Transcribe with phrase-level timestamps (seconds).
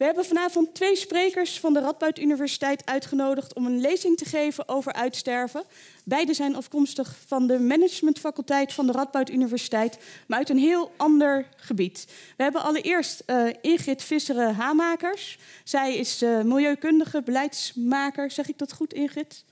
[0.00, 4.68] We hebben vanavond twee sprekers van de Radboud Universiteit uitgenodigd om een lezing te geven
[4.68, 5.64] over uitsterven.
[6.04, 11.46] Beide zijn afkomstig van de managementfaculteit van de Radboud Universiteit, maar uit een heel ander
[11.56, 12.06] gebied.
[12.36, 15.38] We hebben allereerst uh, Ingrid Visseren-Hamakers.
[15.64, 18.30] Zij is uh, milieukundige, beleidsmaker.
[18.30, 19.44] Zeg ik dat goed, Ingrid?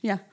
[0.00, 0.24] Ja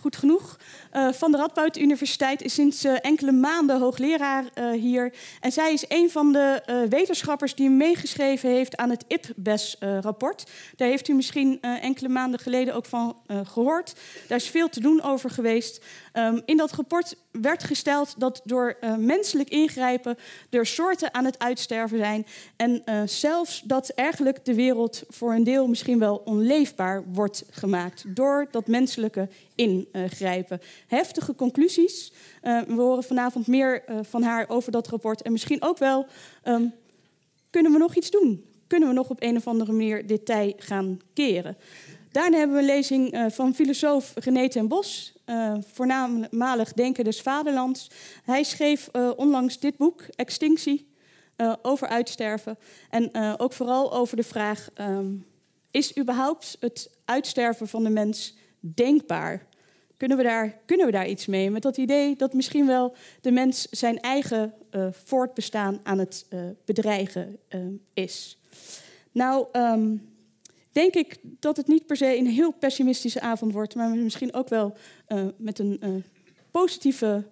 [0.00, 0.58] goed genoeg.
[0.92, 5.14] Uh, van de Radboud Universiteit is sinds uh, enkele maanden hoogleraar uh, hier.
[5.40, 10.50] En zij is een van de wetenschappers die meegeschreven heeft aan het IPBES-rapport.
[10.76, 13.94] Daar heeft u misschien enkele maanden geleden ook van gehoord.
[14.28, 15.84] Daar is veel te doen over geweest.
[16.14, 20.16] Um, in dat rapport werd gesteld dat door menselijk ingrijpen
[20.50, 22.26] er soorten aan het uitsterven zijn.
[22.56, 28.48] En zelfs dat eigenlijk de wereld voor een deel misschien wel onleefbaar wordt gemaakt door
[28.50, 30.60] dat menselijke ingrijpen.
[30.86, 32.12] Heftige conclusies.
[32.42, 35.22] Uh, we horen vanavond meer uh, van haar over dat rapport.
[35.22, 36.06] En misschien ook wel,
[36.44, 36.72] um,
[37.50, 38.44] kunnen we nog iets doen?
[38.66, 41.56] Kunnen we nog op een of andere manier dit tij gaan keren?
[42.12, 45.12] Daarna hebben we een lezing van filosoof René ten Bos,
[45.72, 47.90] voornamelijk Denken des Vaderlands.
[48.24, 50.88] Hij schreef onlangs dit boek, Extinctie,
[51.62, 52.58] over uitsterven.
[52.90, 55.26] En ook vooral over de vraag, um,
[55.70, 59.46] is überhaupt het uitsterven van de mens denkbaar?
[59.96, 61.50] Kunnen we, daar, kunnen we daar iets mee?
[61.50, 64.54] Met dat idee dat misschien wel de mens zijn eigen
[64.90, 66.26] voortbestaan aan het
[66.64, 67.38] bedreigen
[67.94, 68.38] is.
[69.12, 70.09] Nou, um,
[70.80, 74.48] denk ik dat het niet per se een heel pessimistische avond wordt, maar misschien ook
[74.48, 74.76] wel
[75.36, 76.04] met een
[76.50, 77.24] positieve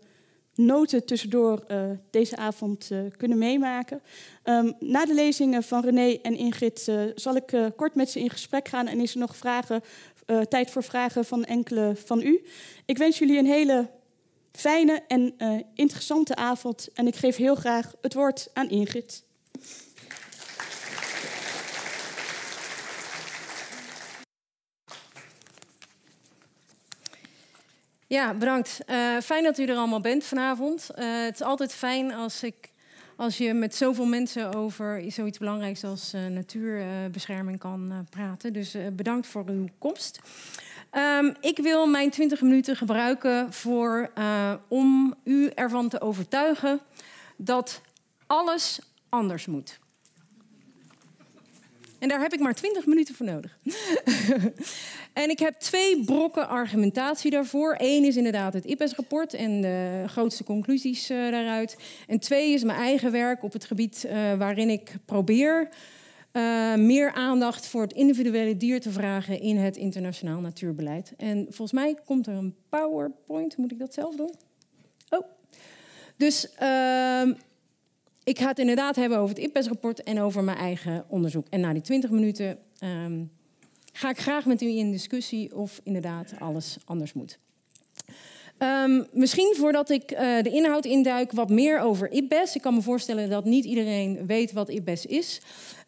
[0.54, 1.64] noten tussendoor
[2.10, 4.00] deze avond kunnen meemaken.
[4.44, 8.68] Um, na de lezingen van René en Ingrid zal ik kort met ze in gesprek
[8.68, 9.82] gaan en is er nog vragen
[10.48, 12.44] tijd voor vragen van enkele van u.
[12.86, 13.88] Ik wens jullie een hele
[14.52, 15.34] fijne en
[15.74, 16.88] interessante avond.
[16.94, 19.26] En ik geef heel graag het woord aan Ingrid.
[28.08, 28.80] Ja, bedankt.
[28.86, 30.90] Uh, fijn dat u er allemaal bent vanavond.
[30.94, 32.72] het is altijd fijn als ik
[33.16, 38.52] als je met zoveel mensen over zoiets belangrijks als uh, natuurbescherming kan praten.
[38.52, 40.20] Dus bedankt voor uw komst.
[40.92, 44.10] Um, ik wil mijn 20 minuten gebruiken voor,
[44.68, 46.80] om u ervan te overtuigen
[47.36, 47.80] dat
[48.26, 49.78] alles anders moet.
[51.98, 53.58] En daar heb ik maar 20 minuten voor nodig.
[55.22, 57.74] en ik heb twee brokken argumentatie daarvoor.
[57.78, 61.76] Eén is inderdaad het IPES-rapport en de grootste conclusies uh, daaruit.
[62.06, 65.68] En twee is mijn eigen werk op het gebied uh, waarin ik probeer
[66.32, 71.12] uh, meer aandacht voor het individuele dier te vragen in het internationaal natuurbeleid.
[71.16, 73.56] En volgens mij komt er een PowerPoint.
[73.56, 74.34] Moet ik dat zelf doen?
[75.10, 75.26] Oh.
[76.16, 77.32] Dus ehm,
[78.28, 81.46] ik ga het inderdaad hebben over het IPES-rapport en over mijn eigen onderzoek.
[81.50, 83.30] En na die 20 minuten um,
[83.92, 87.38] ga ik graag met u in discussie of inderdaad alles anders moet.
[88.58, 92.56] Um, misschien voordat ik uh, de inhoud induik, wat meer over IPBES.
[92.56, 95.40] Ik kan me voorstellen dat niet iedereen weet wat IPBES is.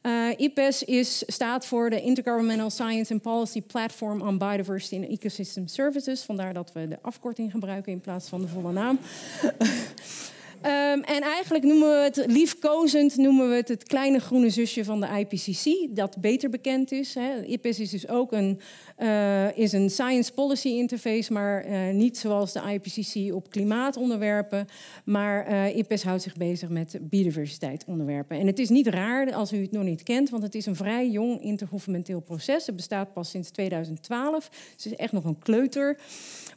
[0.03, 5.67] Uh, IPBES is, staat voor de Intergovernmental Science and Policy Platform on Biodiversity and Ecosystem
[5.67, 6.22] Services.
[6.22, 8.99] Vandaar dat we de afkorting gebruiken in plaats van de volle naam.
[10.62, 15.00] Um, en eigenlijk noemen we het liefkozend noemen we het, het kleine groene zusje van
[15.00, 17.15] de IPCC, dat beter bekend is.
[17.15, 17.43] Hè.
[17.44, 18.60] IPCC is dus ook een,
[18.98, 24.66] uh, is een science policy interface, maar uh, niet zoals de IPCC op klimaatonderwerpen.
[25.04, 28.38] Maar uh, IPCC houdt zich bezig met biodiversiteitonderwerpen.
[28.38, 30.77] En het is niet raar als u het nog niet kent, want het is een
[30.77, 32.66] vrij jong intergouvernementeel proces.
[32.66, 34.44] Het bestaat pas sinds 2012.
[34.72, 35.98] Het is echt nog een kleuter.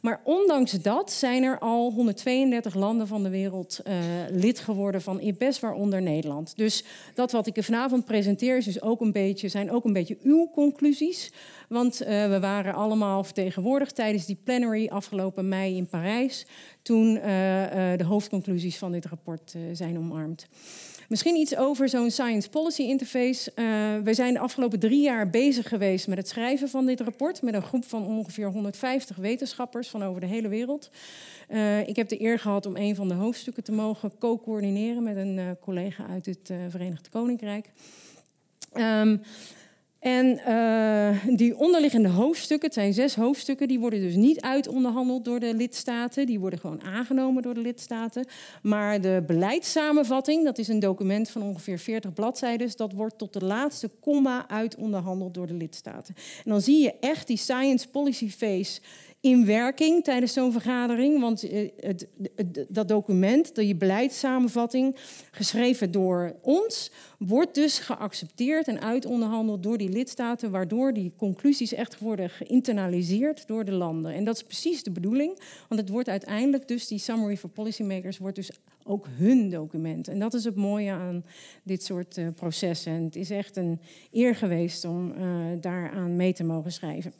[0.04, 3.94] Maar ondanks dat zijn er al 132 landen van de wereld uh,
[4.30, 6.56] lid geworden van IPES, waaronder Nederland.
[6.56, 6.84] Dus
[7.14, 10.50] dat wat ik vanavond presenteer is dus ook een beetje, zijn ook een beetje uw
[10.52, 11.32] conclusies.
[11.68, 16.46] Want uh, we waren allemaal vertegenwoordigd tijdens die plenary afgelopen mei in Parijs,
[16.82, 17.22] toen uh,
[17.96, 20.46] de hoofdconclusies van dit rapport zijn omarmd.
[21.08, 23.52] Misschien iets over zo'n Science Policy Interface.
[23.54, 23.64] Uh,
[24.04, 27.42] we zijn de afgelopen drie jaar bezig geweest met het schrijven van dit rapport.
[27.42, 30.90] Met een groep van ongeveer 150 wetenschappers van over de hele wereld.
[31.48, 35.16] Uh, ik heb de eer gehad om een van de hoofdstukken te mogen co-coördineren met
[35.16, 37.70] een uh, collega uit het Verenigd Koninkrijk.
[38.74, 39.22] Um,
[40.04, 45.40] en uh, die onderliggende hoofdstukken, het zijn zes hoofdstukken, die worden dus niet uitonderhandeld door
[45.40, 46.26] de lidstaten.
[46.26, 48.26] Die worden gewoon aangenomen door de lidstaten.
[48.62, 53.44] Maar de beleidssamenvatting, dat is een document van ongeveer 40 bladzijden, dat wordt tot de
[53.44, 56.14] laatste komma uitonderhandeld door de lidstaten.
[56.44, 58.80] En dan zie je echt die science policy phase
[59.24, 61.20] in werking tijdens zo'n vergadering.
[61.20, 62.06] Want eh, het,
[62.36, 64.96] het, dat document, die beleidssamenvatting,
[65.30, 71.98] geschreven door ons, wordt dus geaccepteerd en uitonderhandeld door die lidstaten, waardoor die conclusies echt
[71.98, 74.12] worden geïnternaliseerd door de landen.
[74.12, 75.38] En dat is precies de bedoeling,
[75.68, 78.50] want het wordt uiteindelijk dus, die Summary for Policymakers, wordt dus
[78.82, 80.08] ook hun document.
[80.08, 81.24] En dat is het mooie aan
[81.62, 82.92] dit soort uh, processen.
[82.92, 83.80] En het is echt een
[84.12, 87.12] eer geweest om uh, daaraan mee te mogen schrijven.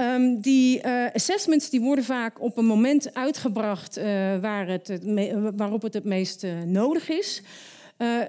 [0.00, 4.04] Um, die uh, assessments die worden vaak op een moment uitgebracht uh,
[4.40, 4.98] waar het,
[5.56, 7.42] waarop het het meest uh, nodig is.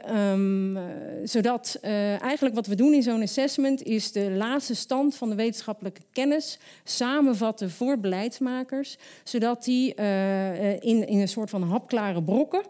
[0.10, 0.78] Um,
[1.24, 6.02] zodat eigenlijk wat we doen in zo'n assessment is de laatste stand van de wetenschappelijke
[6.12, 9.94] kennis samenvatten voor beleidsmakers, zodat die
[10.80, 12.62] in, in een soort van hapklare brokken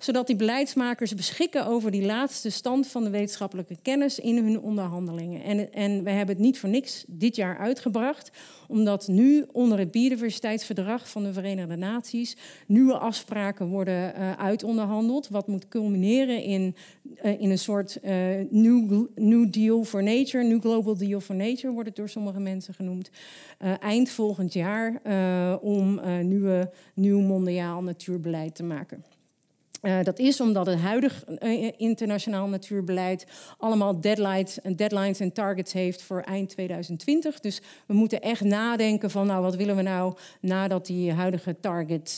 [0.00, 5.42] zodat die beleidsmakers beschikken over die laatste stand van de wetenschappelijke kennis in hun onderhandelingen.
[5.42, 8.30] En, en we hebben het niet voor niks dit jaar uitgebracht,
[8.68, 12.36] omdat nu onder het biodiversiteitsverdrag van de Verenigde Naties
[12.66, 16.74] nieuwe afspraken worden uh, uitonderhandeld, wat moet culmineren in,
[17.24, 18.10] uh, in een soort uh,
[18.50, 22.74] new, new Deal for Nature, New Global Deal for Nature wordt het door sommige mensen
[22.74, 23.10] genoemd,
[23.80, 25.00] eind volgend jaar
[25.60, 29.04] om nieuwe, nieuw mondiaal natuurbeleid te maken.
[29.82, 33.26] Uh, dat is omdat het huidig uh, internationaal natuurbeleid
[33.58, 37.40] allemaal deadlines, deadlines en targets heeft voor eind 2020.
[37.40, 42.16] Dus we moeten echt nadenken van, nou, wat willen we nou nadat die huidige targets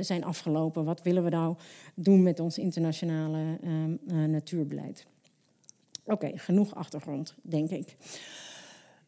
[0.00, 0.84] zijn afgelopen?
[0.84, 1.56] Wat willen we nou
[1.94, 3.58] doen met ons internationale
[4.26, 5.06] natuurbeleid?
[6.04, 7.96] Oké, genoeg achtergrond, denk ik.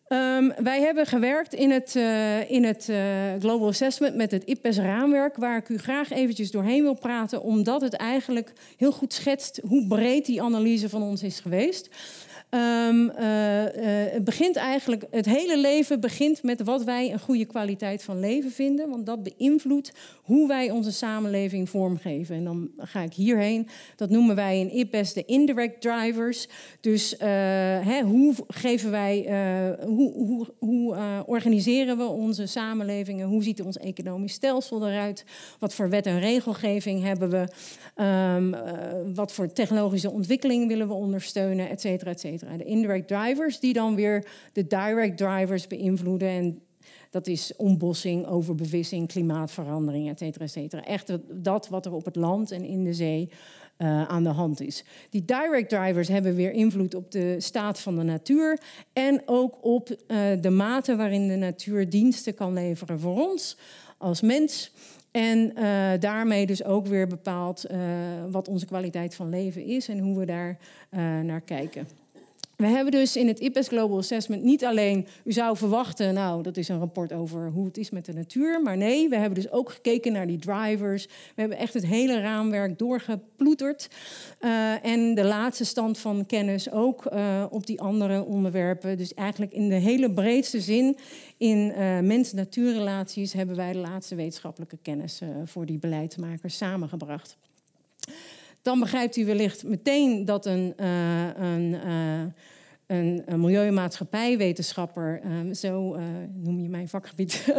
[0.09, 2.97] Um, wij hebben gewerkt in het, uh, in het uh,
[3.39, 7.95] Global Assessment met het IPES-raamwerk, waar ik u graag eventjes doorheen wil praten, omdat het
[7.95, 11.89] eigenlijk heel goed schetst hoe breed die analyse van ons is geweest.
[12.57, 13.11] Um,
[14.13, 18.51] het begint eigenlijk, het hele leven begint met wat wij een goede kwaliteit van leven
[18.51, 19.93] vinden, want dat beïnvloedt
[20.23, 22.37] hoe wij onze samenleving vormgeven.
[22.37, 23.69] En dan ga ik hierheen.
[23.97, 26.49] Dat noemen wij in IPES de indirect drivers.
[26.81, 27.19] Dus uh,
[27.87, 29.27] hè, hoe geven wij,
[29.85, 33.29] hoe, hoe, hoe organiseren we onze samenlevingen?
[33.29, 35.25] Hoe ziet ons economisch stelsel eruit?
[35.59, 37.49] Wat voor wet en regelgeving hebben we?
[38.03, 38.55] Um,
[39.15, 42.46] wat voor technologische ontwikkeling willen we ondersteunen, et cetera, et cetera.
[42.57, 46.61] De indirect drivers die dan weer de direct drivers beïnvloeden en
[47.11, 50.85] dat is ontbossing, overbevissing, klimaatverandering, et cetera, et cetera.
[50.85, 53.29] Echt dat wat er op het land en in de zee
[53.79, 54.85] uh, aan de hand is.
[55.11, 58.61] Die direct drivers hebben weer invloed op de staat van de natuur
[58.93, 63.59] en ook op uh, de mate waarin de natuur diensten kan leveren voor ons
[63.99, 64.73] als mens.
[65.11, 67.67] En uh, daarmee dus ook weer bepaalt
[68.31, 70.59] wat onze kwaliteit van leven is en hoe we daar
[71.25, 71.89] naar kijken.
[72.57, 76.57] We hebben dus in het IPES Global Assessment niet alleen, u zou verwachten, nou, dat
[76.57, 78.63] is een rapport over hoe het is met de natuur.
[78.63, 81.07] Maar nee, we hebben dus ook gekeken naar die drivers.
[81.07, 83.89] We hebben echt het hele raamwerk doorgeploeterd.
[84.41, 88.97] Uh, en de laatste stand van kennis ook uh, op die andere onderwerpen.
[88.97, 90.97] Dus eigenlijk in de hele breedste zin
[91.37, 97.37] in uh, mens-natuurrelaties hebben wij de laatste wetenschappelijke kennis voor die beleidsmakers samengebracht
[98.67, 101.77] dan begrijpt u wellicht meteen dat een, uh, een,
[102.87, 105.97] een, milieumaatschappijwetenschapper, uh, zo
[106.35, 107.45] noem je mijn vakgebied,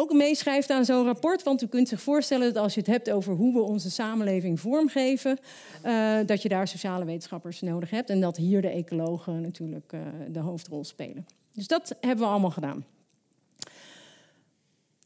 [0.00, 1.42] ook meeschrijft aan zo'n rapport.
[1.42, 4.60] Want u kunt zich voorstellen dat als je het hebt over hoe we onze samenleving
[4.60, 5.38] vormgeven,
[6.26, 8.10] dat je daar sociale wetenschappers nodig hebt.
[8.10, 9.92] En dat hier de ecologen natuurlijk
[10.32, 11.26] de hoofdrol spelen.
[11.52, 12.84] Dus dat hebben we allemaal gedaan.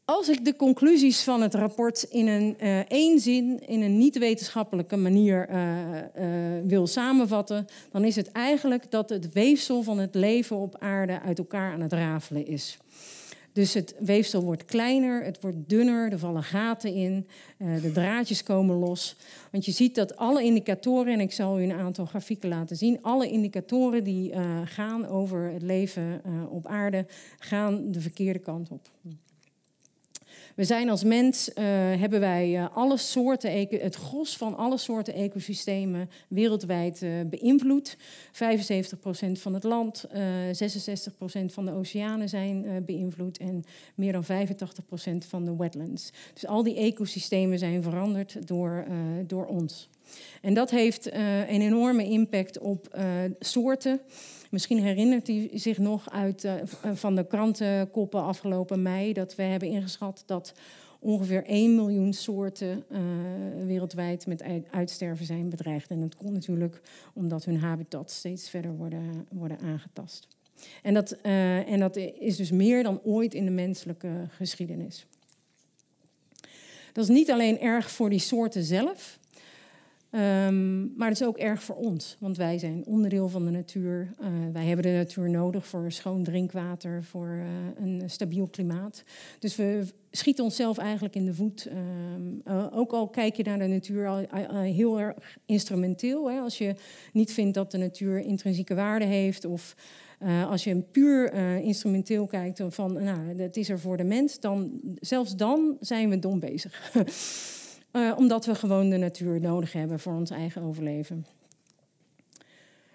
[0.05, 4.95] Als ik de conclusies van het rapport in een uh, één zin, in een niet-wetenschappelijke
[4.95, 6.27] manier uh, uh,
[6.65, 11.37] wil samenvatten, dan is het eigenlijk dat het weefsel van het leven op aarde uit
[11.37, 12.77] elkaar aan het rafelen is.
[13.53, 18.75] Dus het weefsel wordt kleiner, het wordt dunner, er vallen gaten in, de draadjes komen
[18.75, 19.15] los.
[19.51, 22.99] Want je ziet dat alle indicatoren, en ik zal u een aantal grafieken laten zien,
[23.01, 24.33] alle indicatoren die
[24.65, 27.05] gaan over het leven op aarde,
[27.39, 28.89] gaan de verkeerde kant op.
[30.55, 31.55] We zijn als mens, uh,
[31.99, 37.97] hebben wij uh, alle soorten, het gros van alle soorten ecosystemen wereldwijd uh, beïnvloed.
[37.97, 37.99] 75%
[39.31, 40.09] van het land, 66%
[41.45, 43.63] van de oceanen zijn beïnvloed en
[43.95, 44.27] meer dan 85%
[45.27, 46.11] van de wetlands.
[46.33, 48.85] Dus al die ecosystemen zijn veranderd door,
[49.27, 49.89] door ons.
[50.41, 52.97] En dat heeft een enorme impact op
[53.39, 53.99] soorten.
[54.55, 56.53] Misschien herinnert u zich nog uit, uh,
[56.93, 60.53] van de krantenkoppen afgelopen mei dat we hebben ingeschat dat
[60.99, 62.83] ongeveer 1 miljoen soorten
[63.65, 65.89] wereldwijd met uitsterven zijn bedreigd.
[65.89, 66.81] En dat komt natuurlijk
[67.13, 70.27] omdat hun habitat steeds verder worden, worden aangetast.
[70.81, 75.05] En dat, en dat is dus meer dan ooit in de menselijke geschiedenis.
[76.93, 79.19] Dat is niet alleen erg voor die soorten zelf,
[80.15, 84.13] Um, maar het is ook erg voor ons, want wij zijn onderdeel van de natuur.
[84.21, 89.03] Uh, wij hebben de natuur nodig voor schoon drinkwater, voor uh, een stabiel klimaat.
[89.39, 91.67] Dus we schieten onszelf eigenlijk in de voet.
[92.15, 96.29] Um, uh, ook al kijk je naar de natuur al, heel erg instrumenteel.
[96.29, 96.75] Hè, als je
[97.13, 99.75] niet vindt dat de natuur intrinsieke waarde heeft of
[100.49, 105.35] als je puur instrumenteel kijkt van, nou, het is er voor de mens, dan zelfs
[105.35, 106.91] dan zijn we dom bezig.
[107.95, 111.25] Uh, omdat we gewoon de natuur nodig hebben voor ons eigen overleven.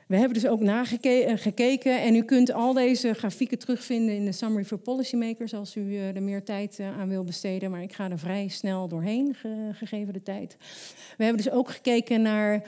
[0.06, 4.32] We hebben dus ook nagekeken eh, en u kunt al deze grafieken terugvinden in de
[4.32, 7.70] Summary for Policymakers als u eh, er meer tijd aan wil besteden.
[7.70, 9.36] Maar ik ga er vrij snel doorheen,
[9.72, 10.56] gegeven de tijd.
[11.16, 12.62] We hebben dus ook gekeken naar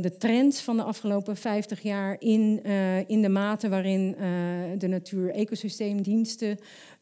[0.00, 2.62] de trends van de afgelopen 50 jaar in,
[3.06, 4.16] in de mate waarin
[4.78, 6.58] de natuur ecosysteemdiensten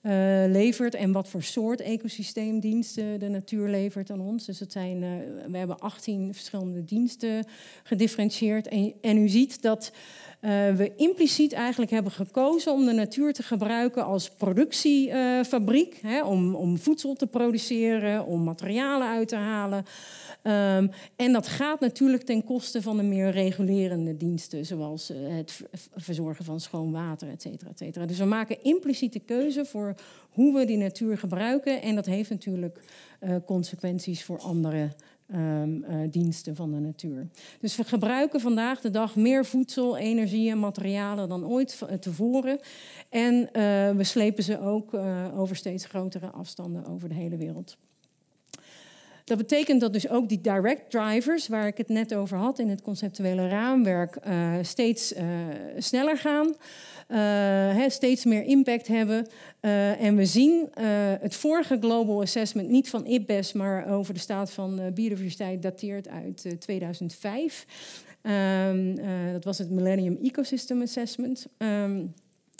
[0.06, 0.12] uh,
[0.52, 4.44] levert en wat voor soort ecosysteemdiensten de natuur levert aan ons.
[4.44, 5.10] Dus het zijn, uh,
[5.50, 7.46] we hebben 18 verschillende diensten
[7.82, 8.68] gedifferentieerd.
[8.68, 9.92] En, en u ziet dat
[10.40, 15.98] uh, we impliciet eigenlijk hebben gekozen om de natuur te gebruiken als productiefabriek.
[16.02, 19.84] Hè, om, om voedsel te produceren, om materialen uit te halen.
[20.46, 25.62] Um, en dat gaat natuurlijk ten koste van de meer regulerende diensten, zoals uh, het
[25.94, 28.06] verzorgen van schoon water, et cetera, et cetera.
[28.06, 29.94] Dus we maken impliciete keuze voor
[30.30, 31.82] hoe we die natuur gebruiken.
[31.82, 32.80] En dat heeft natuurlijk
[33.20, 34.90] uh, consequenties voor andere
[35.34, 37.28] um, uh, diensten van de natuur.
[37.60, 42.58] Dus we gebruiken vandaag de dag meer voedsel, energie en materialen dan ooit tevoren.
[43.08, 43.48] En
[43.96, 44.94] we slepen ze ook
[45.36, 47.76] over steeds grotere afstanden over de hele wereld.
[49.26, 52.68] Dat betekent dat dus ook die direct drivers, waar ik het net over had in
[52.68, 55.22] het conceptuele raamwerk, uh, steeds uh,
[55.78, 56.54] sneller gaan,
[57.08, 59.26] uh, steeds meer impact hebben.
[59.98, 60.68] en we zien
[61.20, 66.56] het vorige Global Assessment, niet van IPBES, maar over de staat van biodiversiteit, dateert uit
[66.58, 67.66] 2005.
[68.22, 68.32] Um,
[68.98, 71.46] ehm, dat was het Millennium Ecosystem Assessment.
[71.58, 72.14] Um,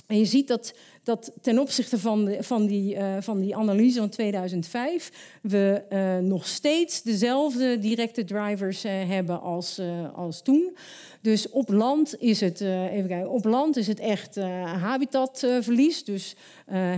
[0.06, 4.08] en je ziet dat, dat ten opzichte van, van, die, uh, van die analyse van
[4.08, 5.10] 2005
[5.42, 9.80] we uh, nog steeds dezelfde directe drivers uh, hebben als,
[10.14, 10.76] als toen.
[11.20, 14.36] Dus op land is het, even kijken, op land is het echt
[14.80, 16.04] habitatverlies.
[16.04, 16.36] Dus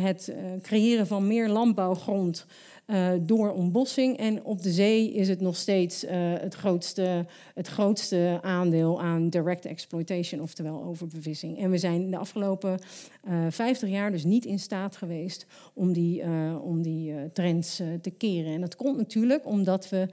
[0.00, 2.46] het creëren van meer landbouwgrond
[2.88, 4.16] uh, door ontbossing.
[4.16, 9.28] En op de zee is het nog steeds uh, het, grootste, het grootste aandeel aan
[9.28, 11.58] direct exploitation, oftewel overbevissing.
[11.58, 12.80] En we zijn de afgelopen
[13.28, 16.22] uh, eh, 50 jaar dus niet in staat geweest om die,
[16.62, 18.52] om die trends te keren.
[18.52, 20.08] En dat komt natuurlijk omdat we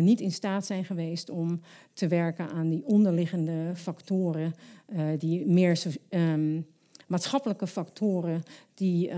[0.00, 1.60] niet in staat zijn geweest om
[1.92, 4.54] te werken aan die onderliggende factoren
[5.18, 5.82] die meer.
[6.10, 6.66] Um,
[7.12, 8.42] maatschappelijke factoren
[8.74, 9.16] die, uh,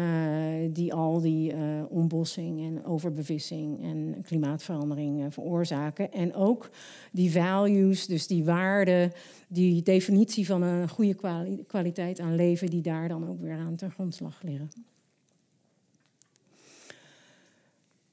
[0.72, 1.58] die al die uh,
[1.88, 6.12] ontbossing en overbevissing en klimaatverandering uh, veroorzaken.
[6.12, 6.70] En ook
[7.12, 9.12] die values, dus die waarden,
[9.48, 13.76] die definitie van een goede kwali kwaliteit aan leven, die daar dan ook weer aan
[13.76, 14.70] ten grondslag liggen.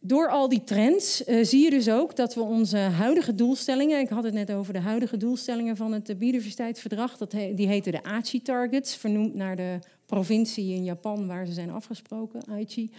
[0.04, 4.10] Door al die trends uh, zie je dus ook dat we onze huidige doelstellingen, ik
[4.10, 8.96] had het net over de huidige doelstellingen van het biodiversiteitsverdrag, dat die heten de Aichi-targets,
[8.96, 12.92] vernoemd naar de provincie in Japan waar ze zijn afgesproken, Aichi.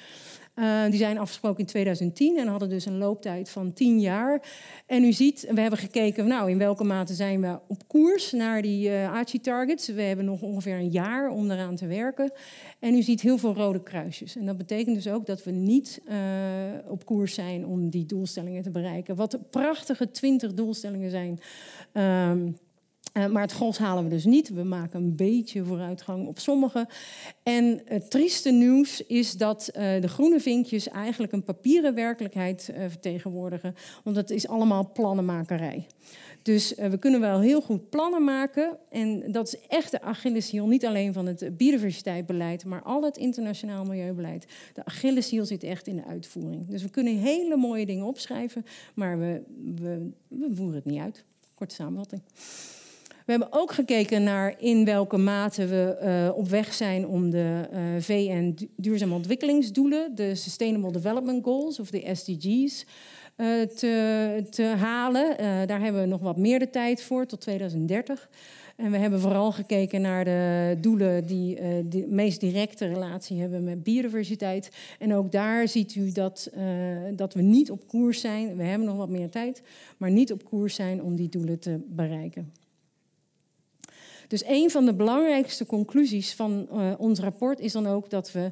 [0.55, 4.43] Uh, die zijn afgesproken in 2010 en hadden dus een looptijd van 10 jaar.
[4.87, 8.63] En u ziet, we hebben gekeken, nou, in welke mate zijn we op koers naar
[8.63, 9.87] die uh, ACI-targets.
[9.89, 12.33] We hebben nog ongeveer een jaar om eraan te werken.
[12.79, 14.37] En u ziet heel veel rode kruisjes.
[14.37, 16.17] En dat betekent dus ook dat we niet uh,
[16.89, 19.17] op koers zijn om die doelstellingen te bereiken.
[19.17, 21.41] Wat prachtige 20 doelstellingen zijn.
[22.31, 22.57] Um,
[23.13, 24.49] uh, maar het gros halen we dus niet.
[24.49, 26.89] We maken een beetje vooruitgang op sommige.
[27.43, 32.85] En het trieste nieuws is dat uh, de groene vinkjes eigenlijk een papieren werkelijkheid uh,
[32.89, 33.75] vertegenwoordigen.
[34.05, 35.87] Want het is allemaal plannenmakerij.
[36.43, 38.79] Dus we kunnen wel heel goed plannen maken.
[38.91, 43.85] En dat is echt de Achilleshiel, niet alleen van het biodiversiteitsbeleid, maar al het internationaal
[43.85, 44.47] milieubeleid.
[44.75, 46.69] De Achilleshiel zit echt in de uitvoering.
[46.69, 48.65] Dus we kunnen hele mooie dingen opschrijven,
[48.95, 49.43] maar we,
[49.75, 51.25] we, we voeren het niet uit.
[51.55, 52.23] Korte samenvatting.
[53.27, 57.69] We hebben ook gekeken naar in welke mate we uh, op weg zijn om de
[57.73, 62.87] uh, VN duurzame ontwikkelingsdoelen, de Sustainable Development Goals of de SDG's,
[63.37, 65.37] eh, te, te, halen.
[65.67, 68.29] daar hebben we nog wat meer de tijd voor, tot 2030.
[68.77, 71.55] En we hebben vooral gekeken naar de doelen die
[71.89, 74.71] de meest directe relatie hebben met biodiversiteit.
[74.99, 76.51] En ook daar ziet u dat,
[77.15, 78.57] dat we niet op koers zijn.
[78.57, 79.63] We hebben nog wat meer tijd,
[79.97, 82.62] maar niet op koers zijn om die doelen te bereiken.
[84.33, 88.51] Dus een van de belangrijkste conclusies van uh, ons rapport is dan ook dat we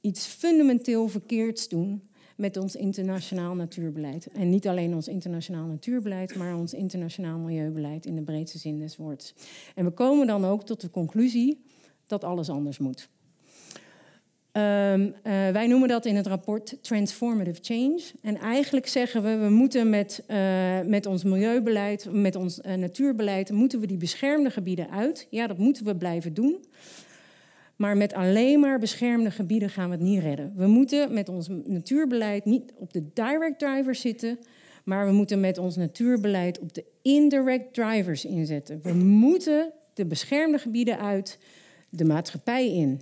[0.00, 4.26] iets fundamenteel verkeerds doen met ons internationaal natuurbeleid.
[4.26, 8.96] En niet alleen ons internationaal natuurbeleid, maar ons internationaal milieubeleid in de breedste zin des
[8.96, 9.34] woords.
[9.74, 11.64] En we komen dan ook tot de conclusie
[12.06, 13.08] dat alles anders moet.
[14.56, 15.12] Um, uh,
[15.50, 18.02] wij noemen dat in het rapport transformative change.
[18.22, 23.50] En eigenlijk zeggen we, we moeten met, uh, met ons milieubeleid, met ons uh, natuurbeleid,
[23.50, 25.26] moeten we die beschermde gebieden uit.
[25.30, 26.64] Ja, dat moeten we blijven doen.
[27.76, 30.52] Maar met alleen maar beschermde gebieden gaan we het niet redden.
[30.56, 34.38] We moeten met ons natuurbeleid niet op de direct drivers zitten,
[34.84, 38.80] maar we moeten met ons natuurbeleid op de indirect drivers inzetten.
[38.82, 41.38] We moeten de beschermde gebieden uit
[41.88, 43.00] de maatschappij in.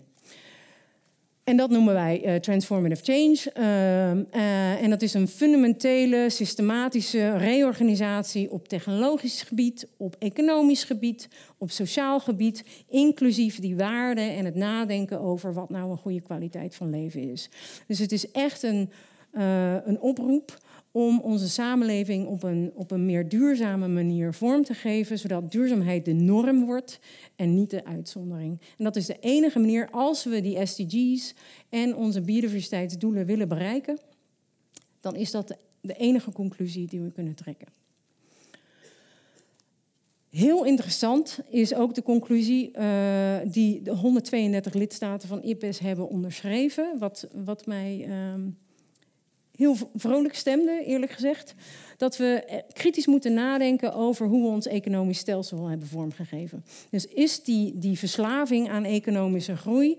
[1.44, 3.52] En dat noemen wij uh, transformative change.
[3.58, 11.28] Uh, uh, en dat is een fundamentele, systematische reorganisatie op technologisch gebied, op economisch gebied,
[11.58, 16.74] op sociaal gebied, inclusief die waarden en het nadenken over wat nou een goede kwaliteit
[16.74, 17.48] van leven is.
[17.86, 18.90] Dus het is echt een,
[19.32, 20.58] uh, een oproep
[20.96, 26.04] om onze samenleving op een, op een meer duurzame manier vorm te geven, zodat duurzaamheid
[26.04, 27.00] de norm wordt
[27.36, 28.60] en niet de uitzondering.
[28.78, 31.34] En dat is de enige manier als we die SDG's
[31.68, 33.98] en onze biodiversiteitsdoelen willen bereiken,
[35.00, 37.68] dan is dat de enige conclusie die we kunnen trekken.
[40.30, 46.98] Heel interessant is ook de conclusie uh, die de 132 lidstaten van IPES hebben onderschreven,
[46.98, 48.34] wat, wat mij uh,
[49.56, 51.54] heel vrolijk stemde, eerlijk gezegd.
[51.96, 56.64] Dat we eh, kritisch moeten nadenken over hoe we ons economisch stelsel hebben vormgegeven.
[56.90, 59.98] Dus is die, die verslaving aan economische groei,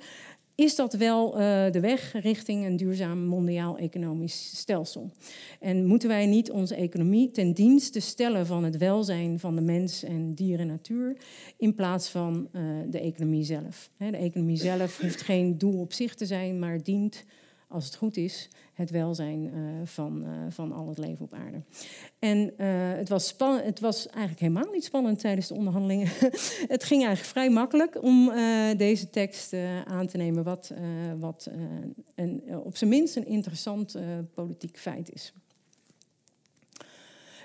[0.55, 5.11] is dat wel uh, de weg richting een duurzaam mondiaal economisch stelsel?
[5.59, 10.03] En moeten wij niet onze economie ten dienste stellen van het welzijn van de mens
[10.03, 11.17] en dier en natuur,
[11.57, 13.89] in plaats van uh, de economie zelf?
[13.97, 17.25] De economie zelf hoeft geen doel op zich te zijn, maar dient
[17.67, 19.51] als het goed is, het welzijn uh,
[19.83, 21.61] van, uh, van al het leven op aarde.
[22.19, 22.67] En uh,
[22.97, 26.07] het, was het was eigenlijk helemaal niet spannend tijdens de onderhandelingen.
[26.75, 28.31] het ging eigenlijk vrij makkelijk om
[28.77, 29.53] deze tekst
[29.85, 30.73] aan te nemen, wat,
[31.19, 31.49] wat
[32.15, 33.97] een, op zijn minst een interessant
[34.33, 35.33] politiek feit is.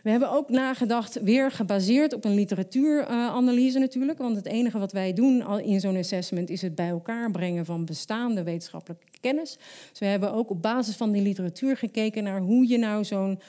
[0.03, 4.19] We hebben ook nagedacht, weer gebaseerd op een literatuuranalyse natuurlijk.
[4.19, 7.85] Want het enige wat wij doen in zo'n assessment is het bij elkaar brengen van
[7.85, 9.59] bestaande wetenschappelijke kennis.
[9.91, 13.41] Dus we hebben ook op basis van die literatuur gekeken naar hoe je nou zo'n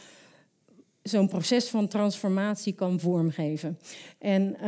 [1.04, 3.78] zo'n proces van transformatie kan vormgeven.
[4.20, 4.60] En uh,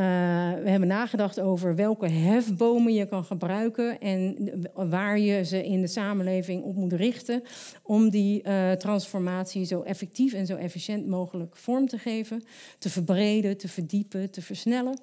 [0.63, 5.87] we hebben nagedacht over welke hefbomen je kan gebruiken en waar je ze in de
[5.87, 7.43] samenleving op moet richten
[7.83, 12.43] om die uh, transformatie zo effectief en zo efficiënt mogelijk vorm te geven,
[12.77, 14.99] te verbreden, te verdiepen, te versnellen.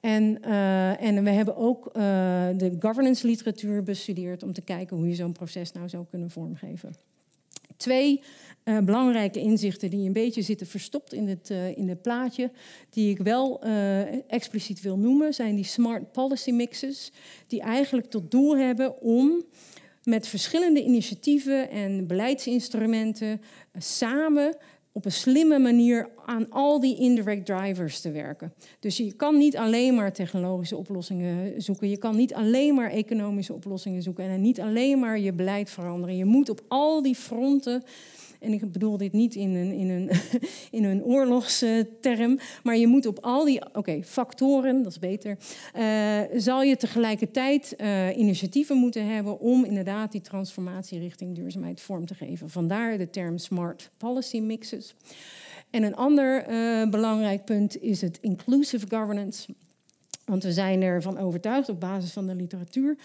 [0.00, 1.92] En, uh, en we hebben ook
[2.56, 6.94] de governance literatuur bestudeerd om te kijken hoe je zo'n proces nou zou kunnen vormgeven.
[7.76, 8.22] Twee
[8.64, 12.50] uh, belangrijke inzichten die een beetje zitten verstopt in het, uh, in het plaatje,
[12.90, 17.12] die ik wel uh, expliciet wil noemen, zijn die smart policy mixes,
[17.46, 19.44] die eigenlijk tot doel hebben om
[20.04, 23.40] met verschillende initiatieven en beleidsinstrumenten
[23.78, 24.56] samen
[24.92, 28.52] op een slimme manier aan al die indirect drivers te werken.
[28.80, 33.52] Dus je kan niet alleen maar technologische oplossingen zoeken, je kan niet alleen maar economische
[33.52, 36.16] oplossingen zoeken en niet alleen maar je beleid veranderen.
[36.16, 37.82] Je moet op al die fronten
[38.44, 40.10] en ik bedoel dit niet in een, in een,
[40.78, 45.38] in een oorlogsterm, maar je moet op al die oké factoren, dat is beter,
[45.76, 52.06] uh, zal je tegelijkertijd uh, initiatieven moeten hebben om inderdaad die transformatie richting duurzaamheid vorm
[52.06, 52.50] te geven.
[52.50, 54.94] Vandaar de term smart policy mixes.
[55.70, 59.54] En een ander uh, belangrijk punt is het inclusive governance.
[60.24, 62.96] Want we zijn ervan overtuigd op basis van de literatuur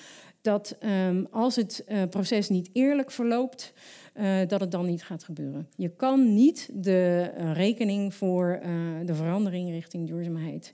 [0.42, 0.76] dat
[1.08, 3.74] um, als het proces niet eerlijk verloopt,
[4.20, 5.68] uh, dat het dan niet gaat gebeuren.
[5.76, 8.60] Je kan niet de uh, rekening voor
[9.06, 10.74] de verandering richting duurzaamheid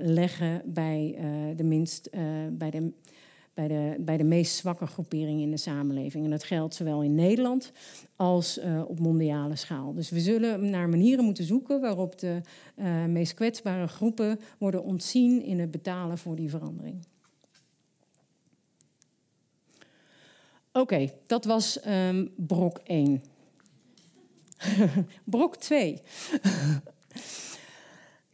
[0.00, 1.18] leggen bij,
[1.56, 2.10] de minst,
[2.50, 2.92] bij, de,
[3.54, 6.24] bij, de, bij de meest zwakke groepering in de samenleving.
[6.24, 7.72] En dat geldt zowel in Nederland
[8.16, 9.94] als op mondiale schaal.
[9.94, 12.40] Dus we zullen naar manieren moeten zoeken waarop de
[13.08, 16.96] meest kwetsbare groepen worden ontzien in het betalen voor die verandering.
[20.76, 23.22] Oké, dat was um, brok 1.
[25.24, 26.02] brok 2.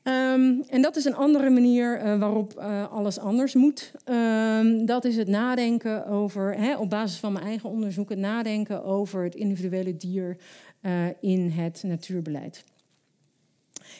[0.02, 3.92] Um, en dat is een andere manier uh, waarop uh, alles anders moet.
[4.04, 8.84] Um, dat is het nadenken over, hè, op basis van mijn eigen onderzoek, het nadenken
[8.84, 10.36] over het individuele dier
[10.82, 12.64] uh, in het natuurbeleid.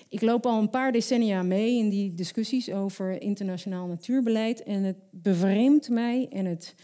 [0.09, 4.63] Ik loop al een paar decennia mee in die discussies over internationaal natuurbeleid.
[4.63, 6.75] En het bevreemdt mij en het,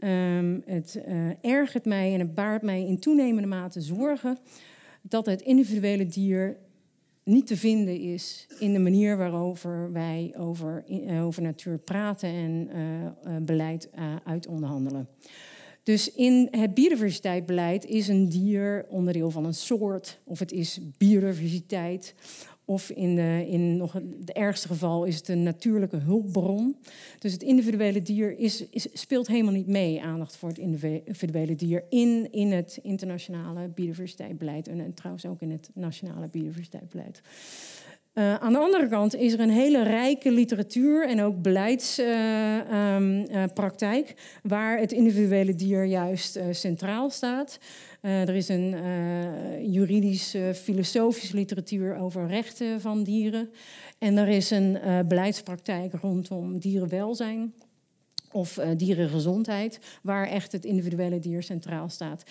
[0.00, 4.38] um, het uh, ergert mij en het baart mij in toenemende mate zorgen
[5.02, 6.56] dat het individuele dier
[7.24, 12.68] niet te vinden is in de manier waarover wij over, uh, over natuur praten en
[12.74, 13.90] uh, beleid
[14.24, 15.08] uitonderhandelen.
[15.82, 22.14] Dus in het biodiversiteitsbeleid is een dier onderdeel van een soort, of het is biodiversiteit,
[22.66, 26.76] of in, de, in nog het ergste geval is het een natuurlijke hulpbron.
[27.18, 31.84] Dus het individuele dier is, is, speelt helemaal niet mee, aandacht voor het individuele dier,
[31.88, 37.20] in, in het internationale biodiversiteitsbeleid en, en trouwens ook in het nationale biodiversiteitsbeleid.
[38.18, 42.96] Uh, aan de andere kant is er een hele rijke literatuur en ook beleidspraktijk, uh,
[42.96, 43.44] um, uh,
[44.42, 47.58] waar het individuele dier juist centraal staat.
[48.00, 48.74] er is een
[49.72, 53.50] juridisch-filosofische literatuur over rechten van dieren.
[53.98, 57.54] En er is een beleidspraktijk rondom dierenwelzijn
[58.32, 62.22] of dierengezondheid, waar echt het individuele dier centraal staat.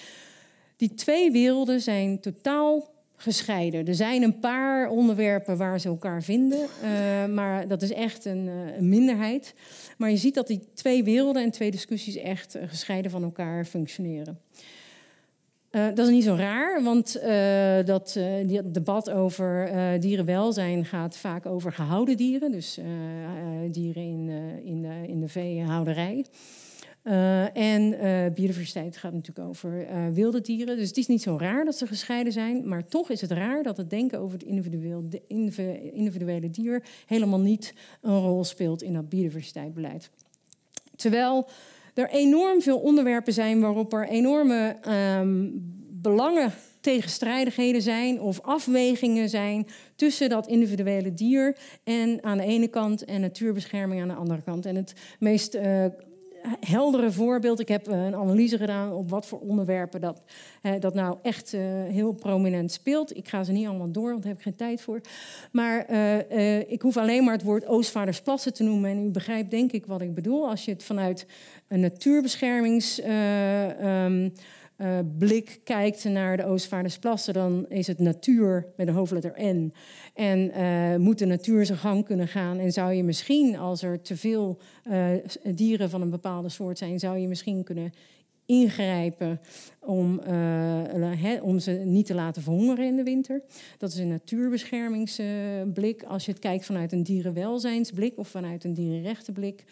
[0.77, 3.87] Die twee werelden zijn totaal gescheiden.
[3.87, 8.47] Er zijn een paar onderwerpen waar ze elkaar vinden, uh, maar dat is echt een,
[8.47, 9.53] uh, een, minderheid.
[9.97, 13.65] Maar je ziet dat die twee werelden en twee discussies echt uh, gescheiden van elkaar
[13.65, 14.39] functioneren.
[15.69, 17.19] dat is niet zo raar, want
[17.85, 22.79] dat die debat over dierenwelzijn gaat vaak over gehouden dieren, dus
[23.71, 24.29] dieren in,
[24.63, 26.25] in, de, in de veehouderij.
[27.07, 30.77] Uh, en uh, biodiversiteit gaat natuurlijk over uh, wilde dieren.
[30.77, 32.67] Dus het is niet zo raar dat ze gescheiden zijn.
[32.67, 35.21] Maar toch is het raar dat het denken over het de
[35.93, 40.09] individuele dier helemaal niet een rol speelt in dat biodiversiteitsbeleid.
[40.95, 41.47] Terwijl
[41.93, 44.75] er enorm veel onderwerpen zijn waarop er enorme
[45.19, 45.51] um,
[45.91, 53.05] belangen tegenstrijdigheden zijn of afwegingen zijn tussen dat individuele dier en aan de ene kant
[53.05, 54.65] en natuurbescherming aan de andere kant.
[54.65, 55.57] En het meest
[56.59, 57.59] heldere voorbeeld.
[57.59, 60.21] Ik heb eh, een analyse gedaan op wat voor onderwerpen dat,
[60.79, 63.17] dat nou echt uh, heel prominent speelt.
[63.17, 65.01] Ik ga ze niet allemaal door, want daar heb ik geen tijd voor.
[65.51, 68.89] Maar uh, ik hoef alleen maar het woord Oostvaardersplassen te noemen.
[68.89, 70.49] En u begrijpt denk ik wat ik bedoel.
[70.49, 71.27] Als je het vanuit
[71.67, 73.01] een natuurbeschermings...
[73.03, 74.33] Um,
[74.77, 79.73] uh, blik kijkt naar de Oostvaardersplassen, dan is het natuur met een hoofdletter N.
[80.13, 82.59] En uh, moet de natuur zijn gang kunnen gaan.
[82.59, 84.57] En zou je misschien, als er te veel
[84.87, 85.07] uh,
[85.55, 87.93] dieren van een bepaalde soort zijn, zou je misschien kunnen
[88.45, 89.39] ingrijpen
[89.79, 90.21] om,
[91.41, 93.41] om ze niet te laten verhongeren in de winter.
[93.77, 96.03] Dat is een natuurbeschermingsblik.
[96.03, 99.63] Als je het kijkt vanuit een dierenwelzijnsblik of vanuit een dierenrechtenblik.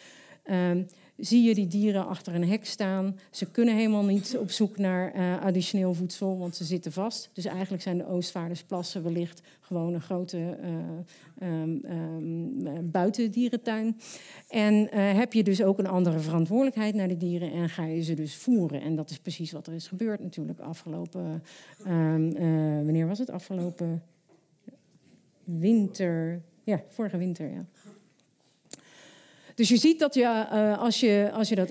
[0.43, 0.83] Ehm,
[1.17, 3.19] zie je die dieren achter een hek staan.
[3.31, 7.29] Ze kunnen helemaal niet op zoek naar uh, additioneel voedsel, want ze zitten vast.
[7.33, 10.57] Dus eigenlijk zijn de Oostvaardersplassen wellicht gewoon een grote
[11.39, 11.49] uh,
[12.83, 13.97] buitendierentuin.
[14.49, 18.01] En uh, heb je dus ook een andere verantwoordelijkheid naar de dieren en ga je
[18.01, 18.81] ze dus voeren.
[18.81, 21.43] En dat is precies wat er is gebeurd natuurlijk afgelopen...
[21.87, 22.33] Um,
[22.83, 23.29] wanneer was het?
[23.29, 24.03] Afgelopen
[25.43, 26.41] winter...
[26.63, 27.65] Ja, vorige winter, ja.
[29.55, 31.69] Dus je ziet dat je, uh, als, je, als, je dat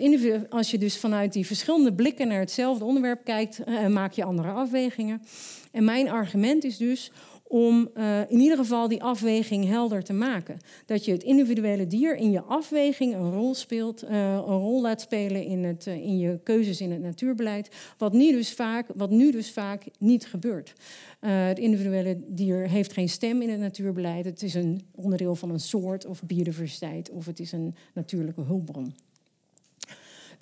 [0.51, 4.51] als je dus vanuit die verschillende blikken naar hetzelfde onderwerp kijkt, uh, maak je andere
[4.51, 5.23] afwegingen.
[5.71, 7.11] En mijn argument is dus
[7.53, 10.59] om uh, in ieder geval die afweging helder te maken.
[10.87, 15.01] Dat je het individuele dier in je afweging een rol speelt, uh, een rol laat
[15.01, 19.11] spelen in, het, uh, in je keuzes in het natuurbeleid, wat nu dus vaak, wat
[19.11, 20.73] nu dus vaak niet gebeurt.
[21.21, 24.25] het individuele dier heeft geen stem in het natuurbeleid.
[24.25, 28.95] Het is een onderdeel van een soort of biodiversiteit of het is een natuurlijke hulpbron.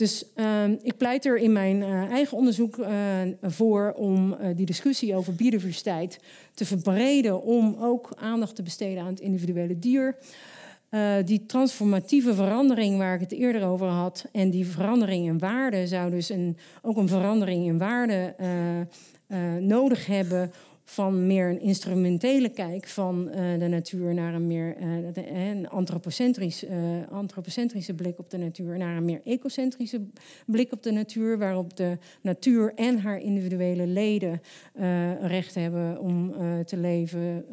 [0.01, 2.89] Dus uh, ik pleit er in mijn uh, eigen onderzoek uh,
[3.43, 6.21] voor om uh, die discussie over biodiversiteit
[6.55, 10.17] te verbreden, om ook aandacht te besteden aan het individuele dier.
[11.25, 16.11] die transformatieve verandering waar ik het eerder over had, en die verandering in waarde zou
[16.11, 18.35] dus een, ook een verandering in waarde
[19.61, 20.53] nodig hebben
[20.91, 25.69] van meer een instrumentele kijk van uh, de natuur naar een meer uh, de, een
[25.69, 26.65] antropocentrisch,
[27.11, 30.01] antropocentrische blik op de natuur, naar een meer ecocentrische
[30.47, 34.41] blik op de natuur, waarop de natuur en haar individuele leden
[35.21, 37.45] recht hebben om te leven,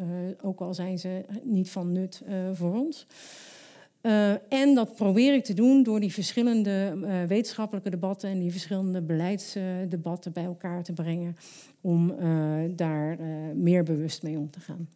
[0.41, 2.21] ook al zijn ze niet van nut
[2.54, 3.08] voor ons.
[4.08, 8.52] Uh, en dat probeer ik te doen door die verschillende uh, wetenschappelijke debatten en die
[8.52, 11.36] verschillende beleidsdebatten bij elkaar te brengen
[11.82, 13.17] om uh, daar
[13.56, 14.88] meer bewust mee om te gaan.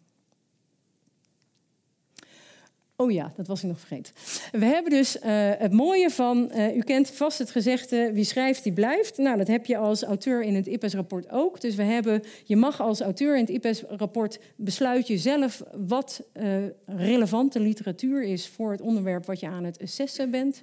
[3.02, 4.14] Oh ja, dat was ik nog vergeten.
[4.52, 5.22] We hebben dus uh,
[5.58, 9.18] het mooie van, uh, u kent vast het gezegde, wie schrijft, die blijft.
[9.18, 11.62] Nou, dat heb je als auteur in het IPES-rapport ook.
[11.62, 16.46] Dus we hebben, je mag als auteur in het IPES-rapport besluit je zelf wat uh,
[16.86, 20.62] relevante literatuur is voor het onderwerp wat je aan het assessen bent.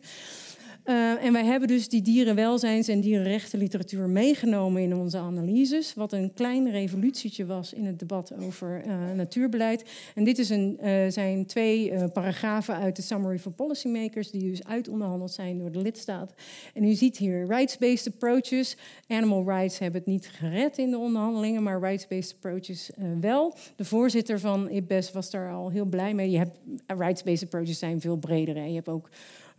[0.88, 5.94] Uh, en wij hebben dus die dierenwelzijns- en dierenrechtenliteratuur meegenomen in onze analyses.
[5.94, 9.84] Wat een klein revolutietje was in het debat over uh, natuurbeleid.
[10.14, 14.64] En dit is een, uh, zijn twee paragrafen uit de Summary for Policymakers, die dus
[14.64, 16.36] uitonderhandeld zijn door de lidstaten.
[16.74, 18.76] En u ziet hier rights-based approaches.
[19.08, 23.54] Animal rights hebben het niet gered in de onderhandelingen, maar rights-based approaches wel.
[23.76, 26.30] De voorzitter van IPBES was daar al heel blij mee.
[26.30, 28.54] Je hebt, rights-based approaches zijn veel breder.
[28.54, 28.64] Hè.
[28.64, 29.08] Je hebt ook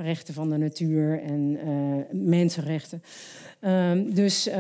[0.01, 3.03] rechten van de natuur en uh, mensenrechten.
[3.61, 4.53] Um, dus uh,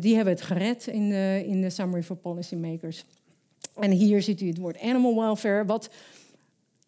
[0.00, 3.04] die hebben het gered in de, in de Summary for Policymakers.
[3.80, 5.90] En hier ziet u het woord animal welfare, wat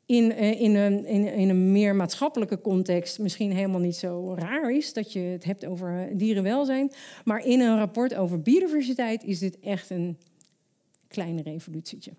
[0.06, 4.74] in, uh, in, een, in, in, een meer maatschappelijke context misschien helemaal niet zo raar
[4.74, 6.92] is dat je het hebt over dierenwelzijn.
[7.24, 10.18] Maar in een rapport over biodiversiteit is dit echt een
[11.14, 12.12] kleine revolutietje.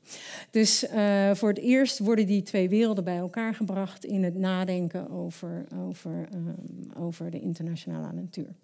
[0.51, 5.09] Dus uh, voor het eerst worden die twee werelden bij elkaar gebracht in het nadenken
[5.09, 8.55] over, over, um, over de internationale natuur.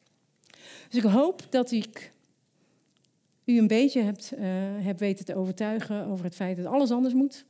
[0.89, 2.13] Dus ik hoop dat ik
[3.45, 4.41] u een beetje hebt, uh,
[4.79, 7.45] heb weten te overtuigen over het feit dat alles anders moet.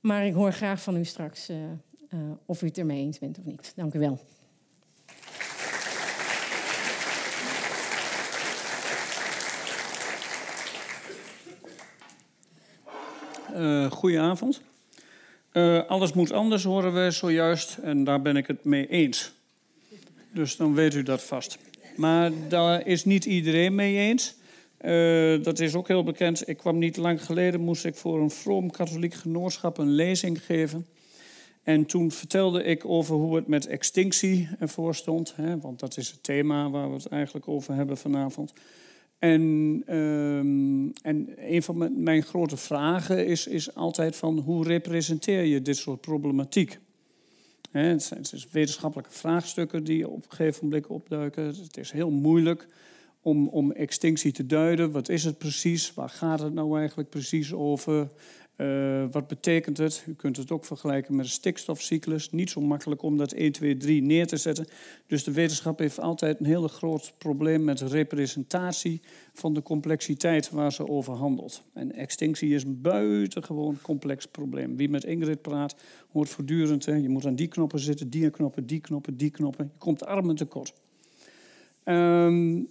[0.00, 1.56] Maar ik hoor graag van u straks uh,
[2.46, 3.72] of u het ermee eens bent of niet.
[3.76, 4.18] Dank u wel.
[13.56, 14.60] Uh, goedenavond.
[15.52, 17.76] Uh, alles moet anders, horen we zojuist.
[17.82, 19.32] En daar ben ik het mee eens.
[20.32, 21.58] Dus dan weet u dat vast.
[21.96, 24.34] Maar daar is niet iedereen mee eens.
[24.80, 26.48] Uh, dat is ook heel bekend.
[26.48, 30.86] Ik kwam niet lang geleden, moest ik voor een vroom katholiek genootschap een lezing geven.
[31.62, 35.32] En toen vertelde ik over hoe het met extinctie ervoor stond.
[35.36, 38.52] Hè, want dat is het thema waar we het eigenlijk over hebben vanavond.
[39.18, 45.62] En, um, en een van mijn, grote vragen is, is altijd van hoe representeer je
[45.62, 46.78] dit soort problematiek?
[47.70, 51.44] He, het, zijn, het zijn wetenschappelijke vraagstukken die op een gegeven moment opduiken.
[51.44, 52.66] Het is heel moeilijk
[53.20, 54.90] om, om extinctie te duiden.
[54.90, 55.94] Wat is het precies?
[55.94, 58.10] Waar gaat het nou eigenlijk precies over?
[58.56, 60.04] Uh, wat betekent het?
[60.06, 62.30] U kunt het ook vergelijken met een stikstofcyclus.
[62.30, 64.66] Niet zo makkelijk om dat 1, 2, 3 neer te zetten.
[65.06, 69.00] Dus de wetenschap heeft altijd een heel groot probleem met representatie
[69.32, 71.62] van de complexiteit waar ze over handelt.
[71.72, 74.76] En extinctie is een buitengewoon complex probleem.
[74.76, 75.76] Wie met Ingrid praat,
[76.12, 79.70] hoort voortdurend: hè, je moet aan die knoppen zitten, die knoppen, die knoppen, die knoppen.
[79.72, 80.72] Je komt armen tekort.
[81.84, 82.68] Um,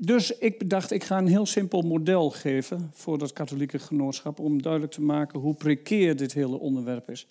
[0.00, 4.62] dus ik dacht, ik ga een heel simpel model geven voor dat katholieke genootschap om
[4.62, 7.26] duidelijk te maken hoe precair dit hele onderwerp is.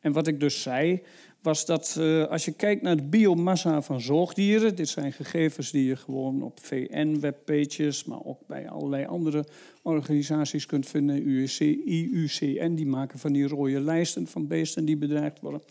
[0.00, 1.02] En wat ik dus zei,
[1.42, 5.84] was dat uh, als je kijkt naar de biomassa van zoogdieren, dit zijn gegevens die
[5.84, 9.46] je gewoon op VN-webpages, maar ook bij allerlei andere
[9.82, 15.40] organisaties kunt vinden, UIC, IUCN, die maken van die rode lijsten van beesten die bedreigd
[15.40, 15.62] worden.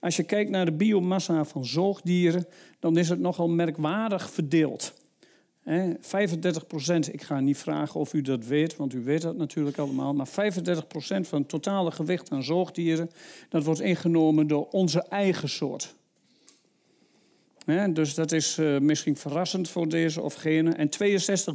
[0.00, 2.46] Als je kijkt naar de biomassa van zoogdieren,
[2.78, 5.01] dan is het nogal merkwaardig verdeeld.
[5.64, 9.78] 35 procent, ik ga niet vragen of u dat weet, want u weet dat natuurlijk
[9.78, 13.10] allemaal, maar 35 procent van het totale gewicht aan zoogdieren,
[13.48, 15.94] dat wordt ingenomen door onze eigen soort.
[17.92, 20.70] dus dat is uh, misschien verrassend voor deze of gene.
[20.70, 21.54] En 62,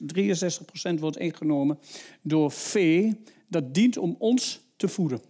[0.00, 1.78] 63 procent wordt ingenomen
[2.22, 5.20] door vee dat dient om ons te voeden.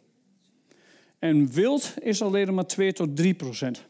[1.18, 3.88] En wild is alleen maar 2 tot 3 procent.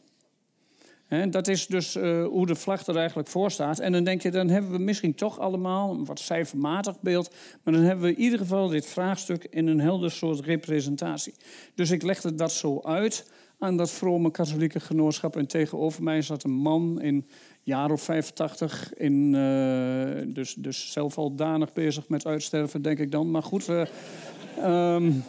[1.31, 3.79] Dat is dus uh, hoe de vlag er eigenlijk voor staat.
[3.79, 7.35] En dan denk je, dan hebben we misschien toch allemaal een wat cijfermatig beeld.
[7.63, 11.35] Maar dan hebben we in ieder geval dit vraagstuk in een helder soort representatie.
[11.75, 15.37] Dus ik legde dat zo uit aan dat vrome katholieke genootschap.
[15.37, 17.27] En tegenover mij zat een man in
[17.63, 18.95] jaar of 85.
[18.95, 23.31] In, uh, dus, dus zelf al danig bezig met uitsterven, denk ik dan.
[23.31, 25.25] Maar goed, uh, um,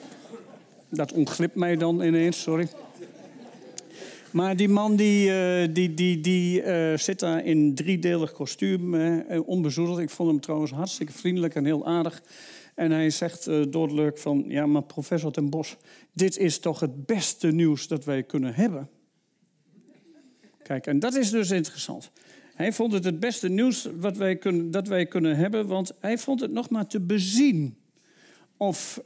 [0.89, 2.67] dat ontglipt mij dan ineens, sorry.
[4.31, 9.47] Maar die man die, uh, die, die, die uh, zit daar in driedelig kostuum, uh,
[9.47, 9.99] onbezoedeld.
[9.99, 12.23] Ik vond hem trouwens hartstikke vriendelijk en heel aardig.
[12.75, 14.43] En hij zegt doodelijk van...
[14.47, 15.77] ja, maar professor ten Bos,
[16.13, 18.89] dit is toch het beste nieuws dat wij kunnen hebben?
[20.63, 22.11] Kijk, en dat is dus interessant.
[22.55, 25.67] Hij vond het het beste nieuws wat wij kunnen, dat wij kunnen hebben...
[25.67, 27.77] want hij vond het nog maar te bezien...
[28.57, 28.99] of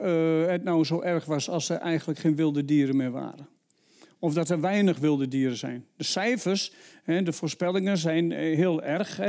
[0.47, 3.54] het nou zo erg was als er eigenlijk geen wilde dieren meer waren.
[4.19, 5.85] Of dat er weinig wilde dieren zijn.
[5.95, 6.71] De cijfers,
[7.05, 9.19] de voorspellingen zijn eh, heel erg.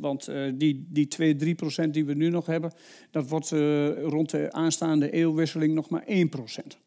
[0.00, 2.72] Want, eh, die, die 2, 3 procent die we nu nog hebben...
[3.10, 6.78] dat wordt eh, rond de aanstaande eeuwwisseling nog maar 1 procent.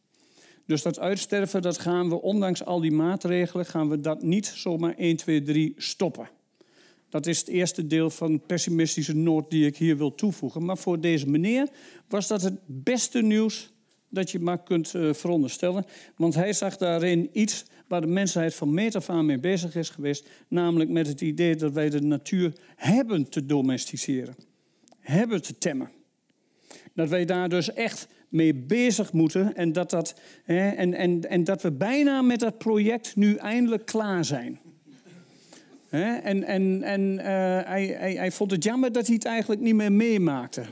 [0.66, 3.66] Dus dat uitsterven, dat gaan we, ondanks al die maatregelen...
[3.66, 6.30] gaan we dat niet zomaar 1, 2, 3 stoppen.
[7.10, 10.66] Dat is het eerste deel van pessimistische noot die ik hier wil toevoegen.
[10.66, 11.68] Maar voor deze meneer
[12.08, 13.72] was dat het beste nieuws
[14.12, 15.86] dat je maar kunt uh, veronderstellen.
[16.16, 19.90] Want hij zag daarin iets waar de mensheid van meet af aan mee bezig is
[19.90, 20.30] geweest.
[20.48, 24.36] Namelijk met het idee dat wij de natuur hebben te domesticeren.
[25.00, 25.90] Hebben te temmen.
[26.94, 29.56] Dat wij daar dus echt mee bezig moeten.
[29.56, 33.86] En dat, dat, hè, en, en, en dat we bijna met dat project nu eindelijk
[33.86, 34.60] klaar zijn.
[35.90, 36.16] Hè?
[36.16, 37.24] En, en, en uh,
[37.66, 40.64] hij, hij, hij vond het jammer dat hij het eigenlijk niet meer meemaakte.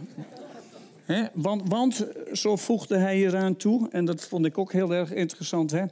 [1.33, 5.71] Want, want, zo voegde hij hieraan toe, en dat vond ik ook heel erg interessant.
[5.71, 5.83] Hè?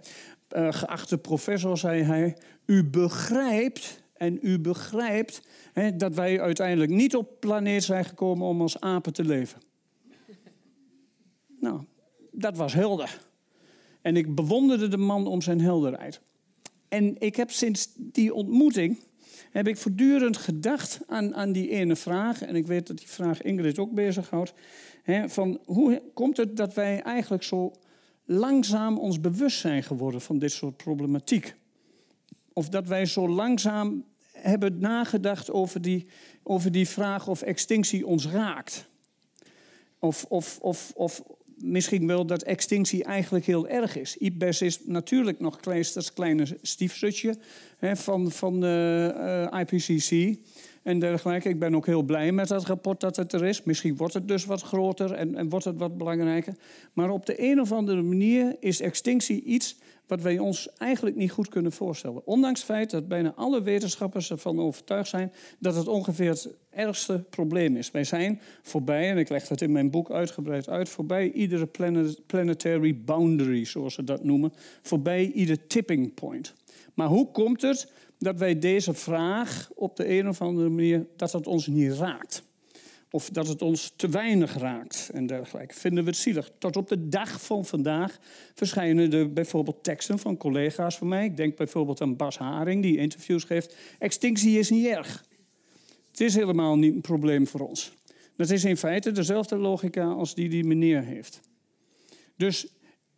[0.55, 5.41] Uh, geachte professor, zei hij, u begrijpt en u begrijpt
[5.73, 9.61] hè, dat wij uiteindelijk niet op planeet zijn gekomen om als apen te leven.
[11.59, 11.81] nou,
[12.31, 13.19] dat was helder.
[14.01, 16.21] En ik bewonderde de man om zijn helderheid.
[16.87, 18.99] En ik heb sinds die ontmoeting
[19.51, 22.41] heb ik voortdurend gedacht aan, aan die ene vraag.
[22.41, 24.53] En ik weet dat die vraag Ingrid ook bezighoudt.
[25.25, 27.73] Van hoe komt het dat wij eigenlijk zo
[28.25, 31.55] langzaam ons bewust zijn geworden van dit soort problematiek?
[32.53, 36.05] Of dat wij zo langzaam hebben nagedacht over die,
[36.43, 38.89] over die vraag of extinctie ons raakt.
[39.99, 41.23] Of, of, of, of
[41.55, 44.17] misschien wel dat extinctie eigenlijk heel erg is.
[44.17, 47.37] IPBES is natuurlijk nog dat kleine stiefzutje
[47.79, 49.13] van, van de
[49.53, 50.39] uh, IPCC
[50.87, 51.49] en dergelijke.
[51.49, 53.63] Ik ben ook heel blij met dat rapport dat het er is.
[53.63, 56.53] Misschien wordt het dus wat groter en, en wordt het wat belangrijker.
[56.93, 61.31] Maar op de een of andere manier is extinctie iets wat wij ons eigenlijk niet
[61.31, 62.21] goed kunnen voorstellen.
[62.25, 67.23] Ondanks het feit dat bijna alle wetenschappers ervan overtuigd zijn dat het ongeveer het ergste
[67.29, 67.91] probleem is.
[67.91, 71.69] Wij zijn voorbij, en ik leg dat in mijn boek uitgebreid uit, voorbij iedere
[72.25, 76.53] planetary boundary, zoals ze dat noemen, voorbij ieder tipping point.
[76.93, 81.31] Maar hoe komt het dat wij deze vraag op de een of andere manier, dat
[81.31, 82.43] het ons niet raakt?
[83.11, 85.75] Of dat het ons te weinig raakt en dergelijke.
[85.75, 86.51] Vinden we het zielig.
[86.57, 88.19] Tot op de dag van vandaag
[88.53, 91.25] verschijnen er bijvoorbeeld teksten van collega's van mij.
[91.25, 93.75] Ik denk bijvoorbeeld aan Bas Haring, die interviews geeft.
[93.99, 95.25] Extinctie is niet erg.
[96.11, 97.93] Het is helemaal niet een probleem voor ons.
[98.35, 101.41] Dat is in feite dezelfde logica als die die meneer heeft.
[102.35, 102.67] Dus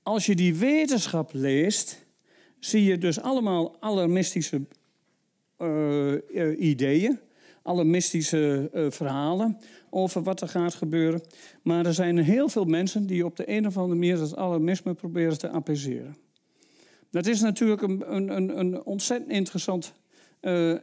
[0.04, 2.06] als je die wetenschap leest,
[2.60, 4.62] zie je dus allemaal alarmistische
[6.58, 7.20] ideeën,
[7.64, 9.58] alarmistische uh, verhalen
[9.90, 11.22] over wat er gaat gebeuren.
[11.64, 14.94] Maar er zijn heel veel mensen die op de een of andere manier dat alarmisme
[14.94, 16.18] proberen te appeaseren.
[17.12, 19.94] Dat is natuurlijk een, een, een ontzettend interessant,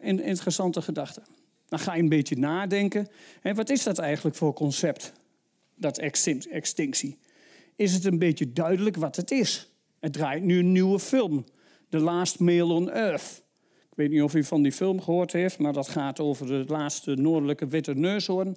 [0.01, 1.23] interessante gedachte.
[1.69, 3.09] Dan ga je een beetje nadenken.
[3.41, 5.13] Hè, wat is dat eigenlijk voor concept,
[5.75, 5.99] dat
[6.51, 7.19] extinctie?
[7.77, 9.71] Is het een beetje duidelijk wat het is?
[10.01, 11.45] Het draait nu een nieuwe film,
[11.89, 13.43] The Last Mail on Earth.
[13.97, 16.65] Ik weet niet of u van die film gehoord heeft, maar dat gaat over de
[16.67, 18.57] laatste noordelijke witte neushoorn.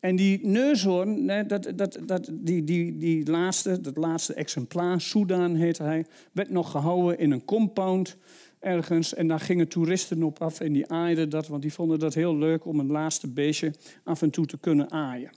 [0.00, 5.82] En die neushoorn, dat, dat, dat, die, die, die laatste, dat laatste exemplaar, Sudan heette
[5.82, 8.16] hij, werd nog gehouden in een compound
[8.58, 9.14] ergens.
[9.14, 12.36] En daar gingen toeristen op af en die aaiden dat, want die vonden dat heel
[12.36, 13.72] leuk om een laatste beestje
[14.04, 15.30] af en toe te kunnen aaien.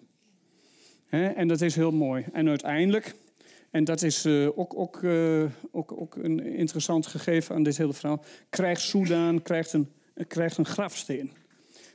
[1.10, 2.26] en dat is heel mooi.
[2.32, 3.16] En uiteindelijk,
[3.74, 7.94] en dat is uh, ook, ook, uh, ook, ook een interessant gegeven aan dit hele
[7.94, 9.88] verhaal, krijgt Soedan krijgt een,
[10.28, 11.32] krijgt een grafsteen.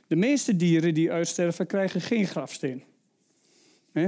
[0.07, 2.83] De meeste dieren die uitsterven krijgen geen grafsteen.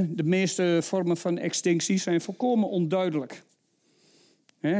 [0.09, 3.43] De meeste vormen van extinctie zijn volkomen onduidelijk.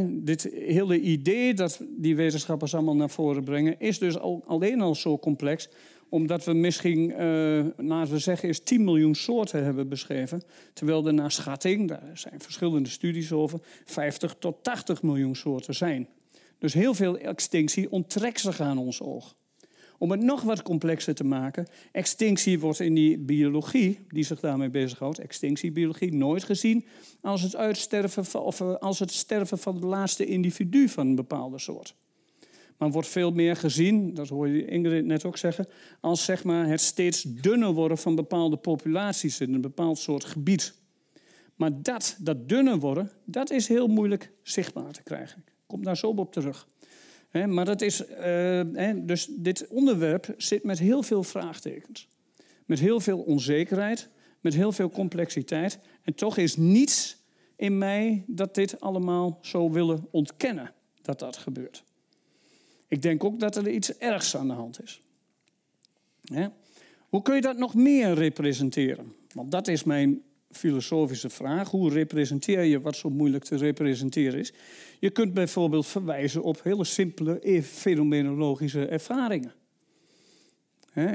[0.07, 4.95] Dit hele idee dat die wetenschappers allemaal naar voren brengen, is dus al, alleen al
[4.95, 5.69] zo complex,
[6.11, 10.41] omdat we misschien, uh, laten we zeggen, eens 10 miljoen soorten hebben beschreven.
[10.73, 16.07] Terwijl er naar schatting, daar zijn verschillende studies over, 50 tot 80 miljoen soorten zijn.
[16.57, 19.35] Dus heel veel extinctie onttrekt zich aan ons oog.
[19.97, 24.69] Om het nog wat complexer te maken, extinctie wordt in die biologie, die zich daarmee
[24.69, 26.85] bezighoudt, extinctiebiologie, nooit gezien
[27.21, 31.59] als het uitsterven of eh, als het sterven van het laatste individu van een bepaalde
[31.59, 31.95] soort.
[32.81, 35.67] Maar wordt veel meer gezien, dat hoor je Ingrid net ook zeggen,
[35.99, 40.73] als zeg maar het steeds dunner worden van bepaalde populaties in een bepaald soort gebied.
[41.55, 45.43] Maar dat, dat dunner worden, dat is heel moeilijk zichtbaar te krijgen.
[45.47, 46.67] Ik kom daar zo op terug
[47.31, 52.07] maar dat is, uh, dus dit onderwerp zit met heel veel vraagtekens.
[52.65, 54.09] Met heel veel onzekerheid,
[54.39, 55.79] met heel veel complexiteit.
[56.01, 57.17] En toch is niets
[57.55, 60.73] in mij dat dit allemaal zou willen ontkennen.
[61.01, 61.83] dat dat gebeurt.
[62.91, 65.01] Ik denk ook dat er iets ergs aan de hand is.
[67.09, 69.13] Hoe kun je dat nog meer representeren?
[69.33, 71.69] Want dat is mijn filosofische vraag.
[71.69, 74.53] Hoe representeer je wat zo moeilijk te representeren is?
[74.99, 79.53] Je kunt bijvoorbeeld verwijzen op hele simpele fenomenologische ervaringen.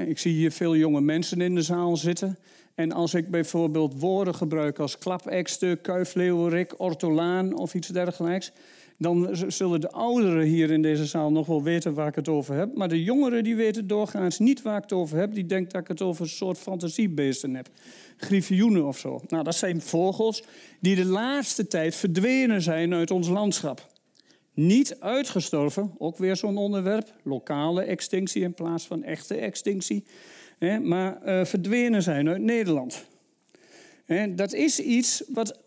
[0.07, 2.37] Ik zie hier veel jonge mensen in de zaal zitten.
[2.75, 8.51] En als ik bijvoorbeeld woorden gebruik als klapekste, kuifleeuwerik, ortolaan of iets dergelijks,
[8.97, 12.55] dan zullen de ouderen hier in deze zaal nog wel weten waar ik het over
[12.55, 12.75] heb.
[12.75, 15.33] Maar de jongeren die weten doorgaans niet waar ik het over heb.
[15.33, 17.69] Die denken dat ik het over een soort fantasiebeesten heb.
[18.17, 19.21] Griffioenen of zo.
[19.27, 20.43] Nou, dat zijn vogels
[20.79, 23.95] die de laatste tijd verdwenen zijn uit ons landschap.
[24.53, 27.13] Niet uitgestorven, ook weer zo'n onderwerp.
[27.23, 30.03] Lokale extinctie in plaats van echte extinctie.
[30.81, 33.05] Maar uh, verdwenen zijn uit Nederland.
[34.35, 35.59] Dat is iets wat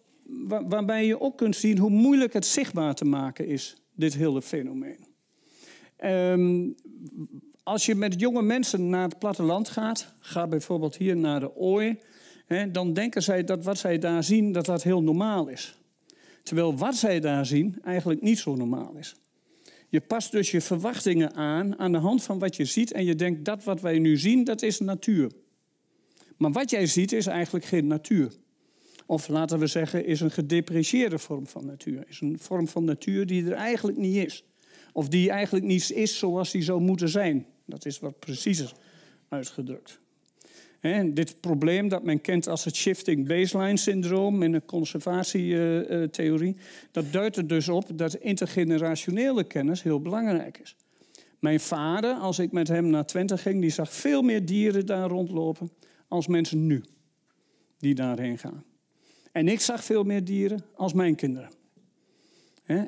[0.68, 5.06] waarbij je ook kunt zien hoe moeilijk het zichtbaar te maken is, dit hele fenomeen.
[5.96, 6.68] Ehm,
[7.62, 11.98] als je met jonge mensen naar het platteland gaat, ga bijvoorbeeld hier naar de Ooi,
[12.46, 15.78] hè, dan denken zij dat wat zij daar zien, dat dat heel normaal is.
[16.42, 19.14] Terwijl wat zij daar zien eigenlijk niet zo normaal is.
[19.88, 23.14] Je past dus je verwachtingen aan aan de hand van wat je ziet en je
[23.14, 25.30] denkt dat wat wij nu zien, dat is natuur.
[26.36, 28.32] Maar wat jij ziet is eigenlijk geen natuur.
[29.10, 32.04] Of laten we zeggen, is een gedeprecieerde vorm van natuur.
[32.08, 34.44] Is een vorm van natuur die er eigenlijk niet is.
[34.92, 37.46] Of die eigenlijk niet is zoals die zou moeten zijn.
[37.66, 38.72] Dat is wat preciezer
[39.28, 40.00] uitgedrukt.
[41.12, 46.56] Dit probleem dat men kent als het shifting baseline syndroom in de conservatietheorie,
[46.90, 50.76] dat duidt er dus op dat intergenerationele kennis heel belangrijk is.
[51.38, 55.08] Mijn vader, als ik met hem naar Twente ging, die zag veel meer dieren daar
[55.08, 55.70] rondlopen
[56.08, 56.84] als mensen nu
[57.78, 58.64] die daarheen gaan.
[59.32, 61.50] En ik zag veel meer dieren als mijn kinderen.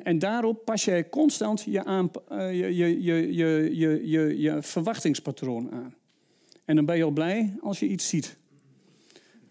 [0.03, 1.79] En daarop pas jij constant je,
[2.27, 3.35] eh, je, je, je,
[3.75, 5.95] je, je, je verwachtingspatroon aan.
[6.65, 8.37] En dan ben je al blij als je iets ziet.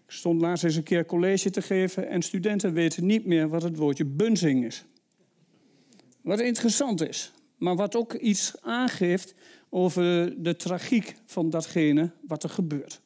[0.05, 3.63] Ik stond laatst eens een keer college te geven en studenten weten niet meer wat
[3.63, 4.85] het woordje bunzing is.
[6.21, 9.35] Wat interessant is, maar wat ook iets aangeeft
[9.69, 13.01] over de tragiek van datgene wat er gebeurt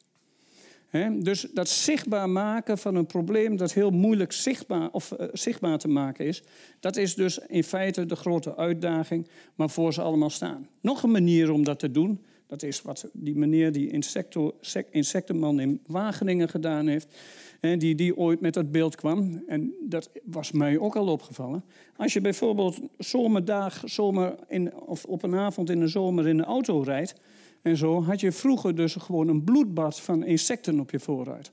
[1.18, 5.88] dus dat zichtbaar maken van een probleem dat heel moeilijk zichtbaar, of, uh, zichtbaar te
[5.88, 6.42] maken is,
[6.80, 10.68] dat is dus in feite de grote uitdaging waarvoor ze allemaal staan.
[10.80, 14.58] Nog een manier om dat te doen, dat is wat die meneer die insecto,
[14.90, 17.16] insectenman in Wageningen gedaan heeft,
[17.60, 19.42] die, die ooit met dat beeld kwam.
[19.46, 21.64] En dat was mij ook al opgevallen.
[21.96, 26.44] Als je bijvoorbeeld zomerdag, zomer in, of op een avond in de zomer in de
[26.44, 27.14] auto rijdt,
[27.62, 31.52] en zo had je vroeger dus gewoon een bloedbad van insecten op je voorruit.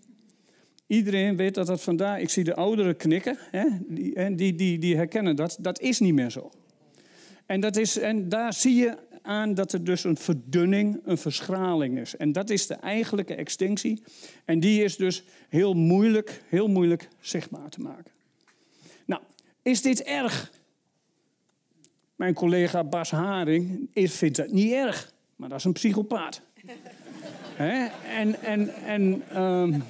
[0.88, 4.96] Iedereen weet dat dat vandaar, ik zie de ouderen knikken, hè, die, die, die, die
[4.96, 6.52] herkennen dat, dat is niet meer zo.
[7.46, 12.00] En, dat is, en daar zie je aan dat er dus een verdunning, een verschraling
[12.00, 12.16] is.
[12.16, 14.04] En dat is de eigenlijke extinctie.
[14.46, 18.12] En die is dus heel moeilijk, heel moeilijk zichtbaar te maken.
[19.06, 19.22] Nou,
[19.62, 20.52] is dit erg?
[22.16, 25.14] Mijn collega Bas Haring vindt dat niet erg.
[25.36, 26.42] Maar dat is een psychopaat.
[27.58, 29.84] En, en, en um,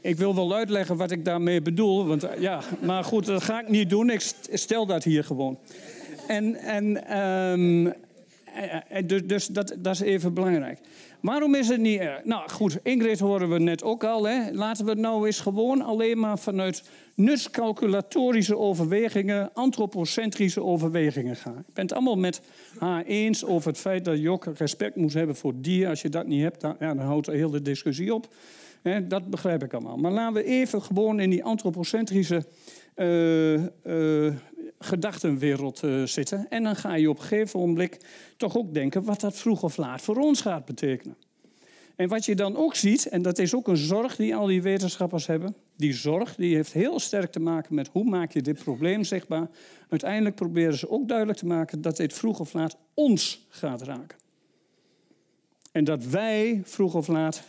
[0.00, 2.06] ik wil wel uitleggen wat ik daarmee bedoel.
[2.06, 4.10] Want, eh, ja, maar goed, dat ga ik niet doen.
[4.10, 5.58] Ik stel dat hier gewoon.
[6.26, 7.94] En, en um,
[9.04, 10.78] dus, dus dat, dat is even belangrijk.
[11.20, 12.24] Waarom is het niet erg?
[12.24, 14.28] Nou goed, Ingrid horen we net ook al.
[14.28, 14.52] Hè.
[14.52, 16.82] Laten we nou eens gewoon alleen maar vanuit
[17.14, 21.58] nutscalculatorische overwegingen, antropocentrische overwegingen gaan.
[21.58, 22.40] Ik ben het allemaal met
[22.78, 25.90] haar eens over het feit dat je ook respect moet hebben voor dieren.
[25.90, 28.28] Als je dat niet hebt, dan, ja, dan houdt de hele discussie op.
[29.08, 29.96] dat begrijp ik allemaal.
[29.96, 32.44] Maar laten we even gewoon in die antropocentrische
[32.96, 34.34] uh, uh,
[34.78, 36.46] gedachtenwereld uh, zitten.
[36.48, 37.96] En dan ga je op een gegeven moment
[38.36, 41.16] toch ook denken wat dat vroeg of laat voor ons gaat betekenen.
[41.96, 44.62] En wat je dan ook ziet, en dat is ook een zorg die al die
[44.62, 45.54] wetenschappers hebben.
[45.76, 49.48] Die zorg die heeft heel sterk te maken met hoe maak je dit probleem zichtbaar.
[49.88, 54.18] Uiteindelijk proberen ze ook duidelijk te maken dat dit vroeg of laat ons gaat raken.
[55.72, 57.42] En dat wij vroeg of laat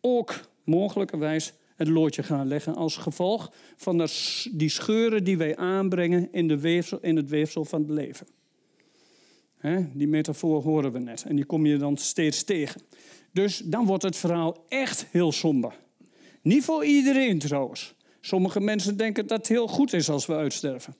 [0.00, 4.08] ook mogelijkerwijs het loodje gaan leggen als gevolg van
[4.52, 8.26] die scheuren die wij aanbrengen in, de weefsel, in het weefsel van het leven.
[9.92, 12.80] die metafoor horen we net en die kom je dan steeds tegen.
[13.32, 15.74] Dus dan wordt het verhaal echt heel somber.
[16.42, 17.94] Niet voor iedereen trouwens.
[18.20, 20.94] Sommige mensen denken dat het heel goed is als we uitsterven.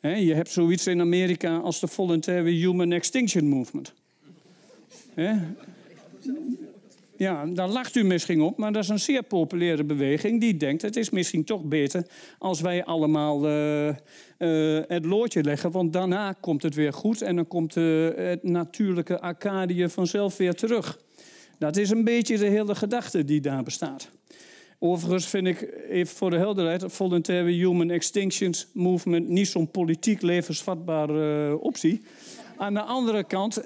[0.00, 3.92] je hebt zoiets in Amerika als de Voluntary Human Extinction Movement.
[7.22, 10.82] Ja, daar lacht u misschien op, maar dat is een zeer populaire beweging die denkt
[10.82, 12.06] het is misschien toch beter
[12.38, 13.94] als wij allemaal uh, uh,
[14.88, 19.20] het loodje leggen, want daarna komt het weer goed en dan komt uh, het natuurlijke
[19.20, 20.98] Arcadië vanzelf weer terug.
[21.58, 24.10] Dat is een beetje de hele gedachte die daar bestaat.
[24.78, 30.22] Overigens vind ik, even voor de helderheid, het Voluntary Human Extinction Movement niet zo'n politiek
[30.22, 32.02] levensvatbare optie.
[32.56, 33.62] Aan de andere kant,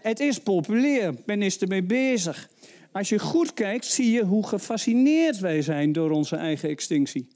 [0.00, 1.14] het is populair.
[1.26, 2.48] Men is ermee bezig.
[2.96, 7.28] Als je goed kijkt, zie je hoe gefascineerd wij zijn door onze eigen extinctie.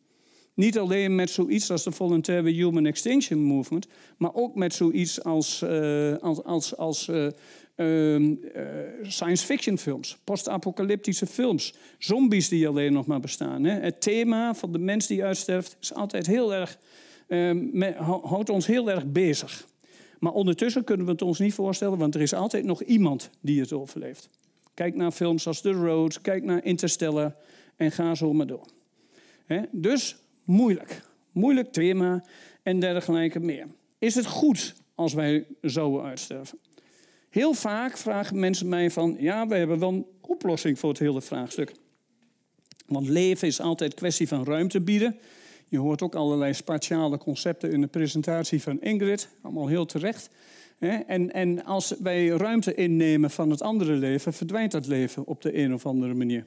[0.54, 3.86] Niet alleen met zoiets als de Voluntary Human Extinction Movement,
[4.18, 7.26] maar ook met zoiets als, uh, als, als, als uh,
[7.76, 8.38] uh,
[9.02, 13.64] science fiction films, post-apocalyptische films, zombies die alleen nog maar bestaan.
[13.64, 13.80] Hè.
[13.80, 16.78] Het thema van de mens die uitsterft is altijd heel erg,
[17.28, 17.92] ehm,
[18.22, 19.66] houdt ons heel erg bezig.
[20.18, 23.60] Maar ondertussen kunnen we het ons niet voorstellen, want er is altijd nog iemand die
[23.60, 24.39] het overleeft.
[24.80, 27.34] Kijk naar films als The Road, kijk naar Interstellar
[27.76, 28.66] en ga zo maar door.
[29.70, 31.02] dus moeilijk.
[31.32, 32.24] Moeilijk thema
[32.62, 33.66] en dergelijke meer.
[33.98, 36.58] Is het goed als wij zouden uitsterven?
[37.30, 41.20] Heel vaak vragen mensen mij van, ja, we hebben wel een oplossing voor het hele
[41.20, 41.72] vraagstuk.
[42.86, 45.18] Want leven is altijd kwestie van ruimte bieden.
[45.68, 50.30] Je hoort ook allerlei spatiale concepten in de presentatie van Ingrid, allemaal heel terecht.
[50.80, 55.58] En, en als wij ruimte innemen van het andere leven, verdwijnt dat leven op de
[55.58, 56.44] een of andere manier.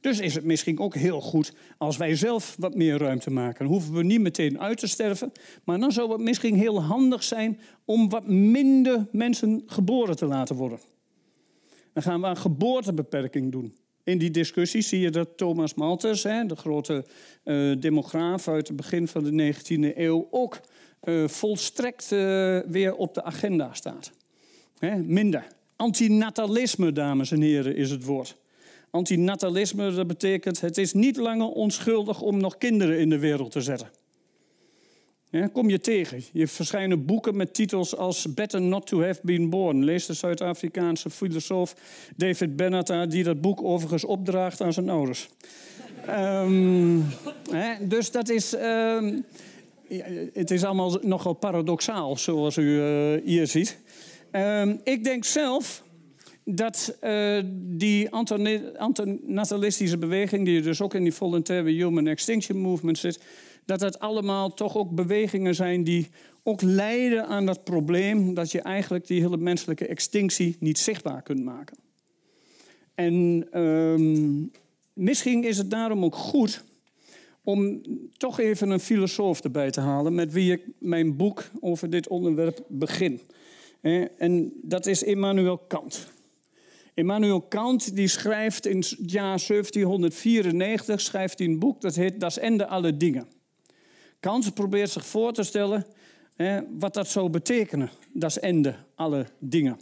[0.00, 3.64] Dus is het misschien ook heel goed als wij zelf wat meer ruimte maken.
[3.64, 5.32] Dan hoeven we niet meteen uit te sterven.
[5.64, 10.56] Maar dan zou het misschien heel handig zijn om wat minder mensen geboren te laten
[10.56, 10.78] worden.
[11.92, 13.74] Dan gaan we een geboortebeperking doen.
[14.02, 17.04] In die discussie zie je dat Thomas Malthus, de grote
[17.44, 20.60] uh, demograaf uit het begin van de 19e eeuw, ook
[21.04, 24.10] uh, volstrekt uh, weer op de agenda staat.
[24.78, 24.96] Hè?
[24.96, 25.46] Minder.
[25.76, 28.36] Antinatalisme, dames en heren, is het woord.
[28.90, 33.60] Antinatalisme, dat betekent het is niet langer onschuldig om nog kinderen in de wereld te
[33.60, 33.88] zetten.
[35.52, 36.22] Kom je tegen.
[36.32, 39.84] Je verschijnen boeken met titels als Better Not to Have Been Born.
[39.84, 41.74] Lees de Zuid-Afrikaanse filosoof
[42.16, 45.28] David Benatar, die dat boek overigens opdraagt aan zijn ouders.
[46.08, 47.04] um,
[47.50, 48.54] hè, dus dat is.
[48.54, 49.24] Um,
[50.32, 53.78] het is allemaal nogal paradoxaal, zoals u uh, hier ziet.
[54.32, 55.84] Um, ik denk zelf
[56.44, 58.10] dat uh, die
[58.76, 63.20] antinatalistische beweging, die dus ook in die Voluntary Human Extinction Movement zit,
[63.64, 66.08] dat het allemaal toch ook bewegingen zijn die
[66.42, 71.44] ook leiden aan dat probleem dat je eigenlijk die hele menselijke extinctie niet zichtbaar kunt
[71.44, 71.76] maken.
[72.94, 74.50] En um,
[74.92, 76.64] misschien is het daarom ook goed
[77.44, 77.82] om
[78.16, 82.64] toch even een filosoof erbij te halen met wie ik mijn boek over dit onderwerp
[82.68, 83.20] begin.
[84.18, 86.12] En dat is Immanuel Kant.
[86.94, 92.38] Immanuel Kant die schrijft in het jaar 1794 schrijft hij een boek dat heet Das
[92.38, 93.26] Ende alle Dingen.
[94.20, 95.86] Kant probeert zich voor te stellen
[96.78, 99.78] wat dat zou betekenen, Das Ende alle Dingen.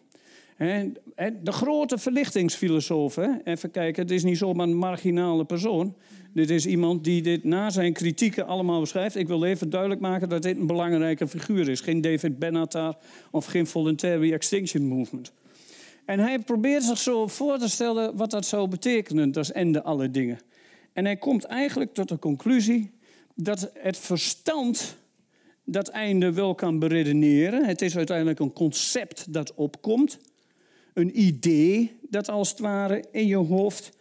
[1.43, 5.97] De grote verlichtingsfilosoof, even kijken, het is niet zomaar een marginale persoon.
[6.35, 9.17] Dit is iemand die dit na zijn kritieken allemaal beschrijft.
[9.17, 11.81] Ik wil even duidelijk maken dat dit een belangrijke figuur is.
[11.81, 12.97] Geen David Benatar
[13.31, 15.33] of geen Voluntary Extinction Movement.
[16.05, 19.83] En hij probeert zich zo voor te stellen wat dat zou betekenen, dat is ende
[19.83, 20.39] alle dingen.
[20.93, 22.91] En hij komt eigenlijk tot de conclusie
[23.35, 24.97] dat het verstand
[25.65, 27.65] dat einde wel kan beredeneren.
[27.65, 30.19] Het is uiteindelijk een concept dat opkomt.
[30.95, 33.93] Een idee dat als het ware in je hoofd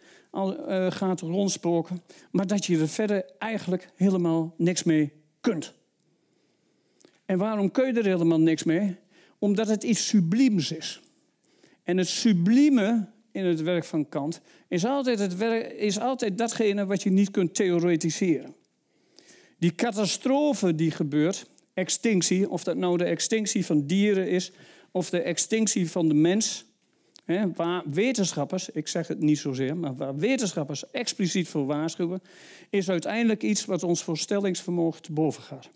[0.88, 2.02] gaat rondsproken.
[2.30, 5.74] Maar dat je er verder eigenlijk helemaal niks mee kunt.
[7.24, 8.96] En waarom kun je er helemaal niks mee?
[9.38, 11.00] Omdat het iets subliems is.
[11.82, 16.86] En het sublieme in het werk van Kant is altijd, het werk, is altijd datgene
[16.86, 18.54] wat je niet kunt theoretiseren.
[19.58, 24.52] Die catastrofe die gebeurt, extinctie, of dat nou de extinctie van dieren is
[24.90, 26.64] of de extinctie van de mens,
[27.54, 32.22] waar wetenschappers, ik zeg het niet zozeer, maar waar wetenschappers expliciet voor waarschuwen,
[32.70, 35.70] is uiteindelijk iets wat ons voorstellingsvermogen te boven gaat.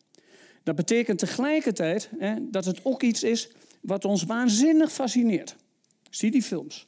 [0.62, 5.56] Dat betekent tegelijkertijd dat het ook iets is wat ons waanzinnig fascineert.
[6.10, 6.86] Zie die films.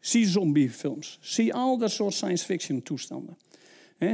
[0.00, 1.18] Zie zombiefilms.
[1.20, 3.38] Zie al dat soort science fiction toestanden.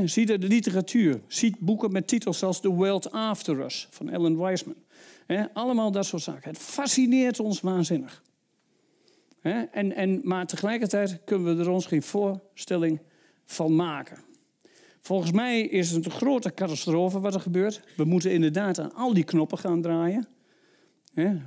[0.04, 1.20] zie de literatuur.
[1.26, 4.76] Zie boeken met titels als The World After Us van Ellen Wiseman.
[5.52, 6.50] allemaal dat soort zaken.
[6.50, 8.22] Het fascineert ons waanzinnig.
[9.52, 13.00] En, en, maar tegelijkertijd kunnen we er ons geen voorstelling
[13.44, 14.18] van maken.
[15.00, 17.80] Volgens mij is het een grote catastrofe wat er gebeurt.
[17.96, 20.26] We moeten inderdaad aan al die knoppen gaan draaien.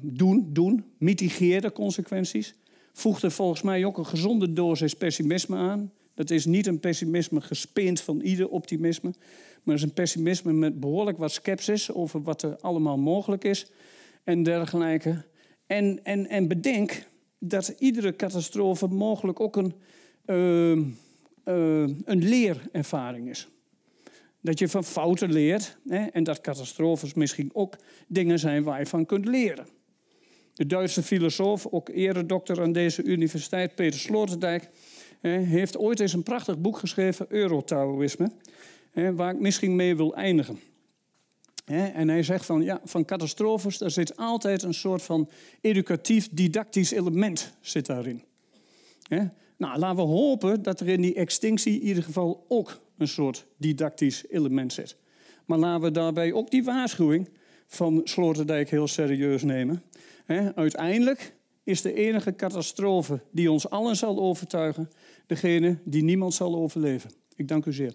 [0.01, 2.55] doen, doen, mitigeer de consequenties.
[2.93, 5.91] voegt er volgens mij ook een gezonde dosis pessimisme aan.
[6.13, 9.13] Dat is niet een pessimisme gespeend van ieder optimisme,
[9.63, 13.71] maar het is een pessimisme met behoorlijk wat sceptisch over wat er allemaal mogelijk is
[14.23, 15.25] en dergelijke.
[15.65, 17.05] En, en, en bedenk
[17.39, 19.73] dat iedere catastrofe mogelijk ook een,
[20.25, 20.85] uh, uh,
[22.05, 23.47] een leerervaring is.
[24.41, 27.75] Dat je van fouten leert hè, en dat catastrofes misschien ook
[28.07, 29.67] dingen zijn waar je van kunt leren.
[30.53, 34.69] De Duitse filosoof, ook eredokter aan deze universiteit, Peter Sloterdijk,
[35.21, 38.31] heeft ooit eens een prachtig boek geschreven, Eurotaoïsme,
[38.93, 40.59] waar ik misschien mee wil eindigen.
[41.67, 45.29] En hij zegt van, ja, van catastrofes, daar zit altijd een soort van
[45.61, 48.23] educatief, didactisch element zit daarin.
[49.57, 53.45] Nou, laten we hopen dat er in die extinctie in ieder geval ook een soort
[53.57, 54.95] didactisch element zit.
[55.45, 57.29] Maar laten we daarbij ook die waarschuwing
[57.67, 59.83] van Sloterdijk heel serieus nemen.
[60.55, 64.89] uiteindelijk is de enige catastrofe die ons allen zal overtuigen,
[65.25, 67.11] degene die niemand zal overleven.
[67.35, 67.93] Ik dank u zeer.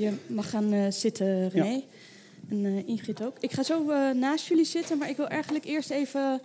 [0.00, 1.82] Je mag gaan uh, zitten, René.
[2.48, 3.36] En uh, Ingrid ook.
[3.40, 6.40] Ik ga zo uh, naast jullie zitten, maar ik wil eigenlijk eerst even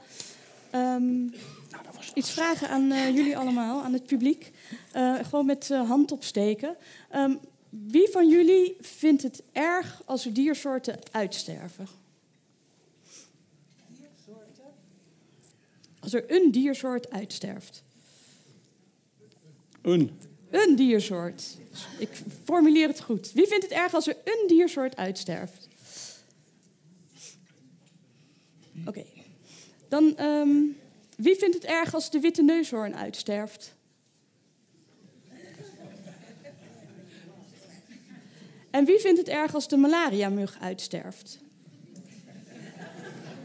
[0.76, 1.26] um,
[1.72, 4.52] nou, iets vragen aan jullie allemaal, aan het publiek.
[5.22, 6.76] gewoon met hand opsteken.
[7.16, 7.40] Um,
[7.70, 11.88] wie van jullie vindt het erg als er diersoorten uitsterven?
[13.88, 14.64] Diersoorten?
[16.00, 17.84] Als er een diersoort uitsterft.
[19.82, 20.12] Een.
[20.56, 21.58] Een diersoort.
[21.98, 22.10] Ik
[22.44, 23.32] formuleer het goed.
[23.34, 25.68] Wie vindt het erg als er een diersoort uitsterft?
[28.86, 29.04] Oké.
[29.90, 30.78] Dan, um,
[31.16, 33.74] wie vindt het erg als de witte neushoorn uitsterft?
[38.70, 41.40] En wie vindt het erg als de malaria-mug uitsterft?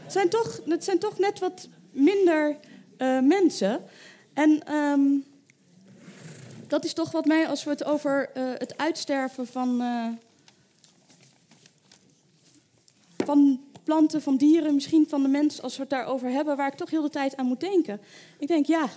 [0.03, 2.57] Het zijn toch, zijn toch net wat minder
[2.97, 3.83] uh, mensen.
[4.33, 5.25] En um,
[6.71, 10.07] dat is toch wat mij, als we het over uh, het uitsterven van, uh,
[13.17, 16.77] van planten, van dieren, misschien van de mens, als we het daarover hebben, waar ik
[16.77, 18.01] toch heel de tijd aan moet denken.
[18.39, 18.89] Ik denk, ja,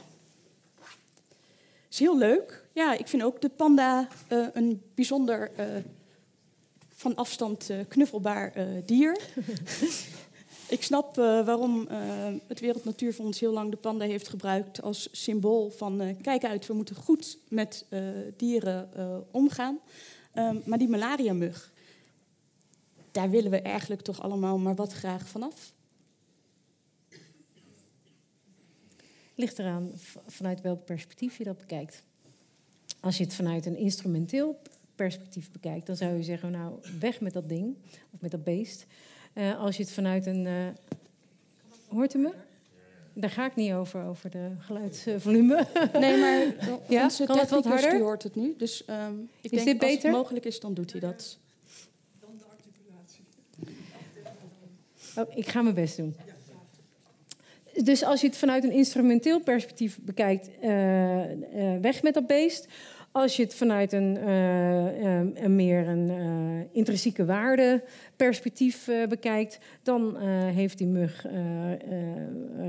[1.90, 2.64] is heel leuk.
[2.72, 5.50] Ja, ik vind ook de panda uh, een bijzonder
[6.94, 8.52] van afstand knuffelbaar
[8.84, 9.18] dier.
[10.68, 11.96] Ik snap uh, waarom uh,
[12.46, 16.66] het Wereld Natuurfonds heel lang de panda heeft gebruikt als symbool van uh, kijk uit,
[16.66, 17.86] we moeten goed met
[18.36, 18.88] dieren
[19.30, 19.78] omgaan.
[20.34, 21.72] Um, maar die malaria-mug,
[23.10, 25.72] daar willen we eigenlijk toch allemaal maar wat graag vanaf.
[29.34, 29.92] Ligt eraan
[30.26, 32.02] vanuit welk perspectief je dat bekijkt.
[33.00, 34.60] Als je het vanuit een instrumenteel
[34.94, 37.76] perspectief bekijkt, dan zou je zeggen, nou, weg met dat ding
[38.10, 38.86] of met dat beest.
[39.34, 40.44] Uh, als je het vanuit een.
[40.46, 40.52] Uh,
[41.88, 42.32] hoort u me?
[43.12, 45.66] Daar ga ik niet over, over de geluidsvolume.
[45.92, 46.38] Nee, maar
[46.88, 47.10] ja?
[47.26, 48.00] kan het wat harder?
[48.00, 48.54] hoort het nu.
[48.58, 49.94] Dus um, ik is denk dit beter?
[49.94, 51.38] als het mogelijk is, dan doet hij dat.
[52.20, 53.24] Dan de articulatie.
[55.16, 56.16] Oh, ik ga mijn best doen.
[57.82, 60.70] Dus als je het vanuit een instrumenteel perspectief bekijkt, uh,
[61.80, 62.68] weg met dat beest.
[63.16, 67.84] Als je het vanuit een, uh, een meer een uh, intrinsieke waarde
[68.16, 71.26] perspectief bekijkt, dan heeft die mug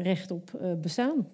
[0.02, 1.30] recht op bestaan.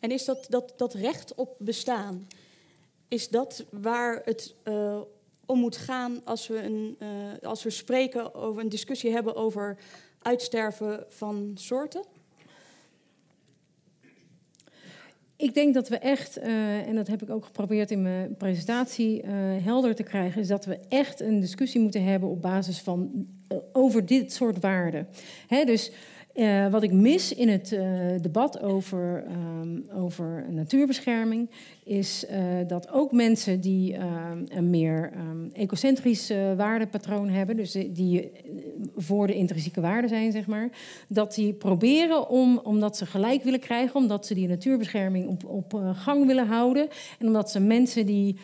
[0.00, 2.26] En is dat, dat, dat recht op bestaan,
[3.08, 4.54] is dat waar het
[5.46, 6.98] om moet gaan als we, een,
[7.42, 9.78] als we spreken over een discussie hebben over
[10.22, 12.19] uitsterven van soorten?
[15.40, 19.22] Ik denk dat we echt, uh, en dat heb ik ook geprobeerd in mijn presentatie
[19.22, 19.30] uh,
[19.64, 23.58] helder te krijgen, is dat we echt een discussie moeten hebben op basis van uh,
[23.72, 25.08] over dit soort waarden.
[25.46, 25.92] Hè, dus
[26.70, 27.68] wat ik mis in het
[28.22, 29.24] debat over,
[29.60, 31.50] um, over natuurbescherming
[31.84, 33.96] is uh, dat ook mensen die
[34.48, 38.30] een meer um, ecocentrisch waardepatroon hebben, dus die
[38.96, 40.70] voor de intrinsieke waarde zijn, zeg maar,
[41.08, 45.94] dat die proberen om, omdat ze gelijk willen krijgen, omdat ze die natuurbescherming op, op
[45.94, 48.36] gang willen houden en omdat ze mensen die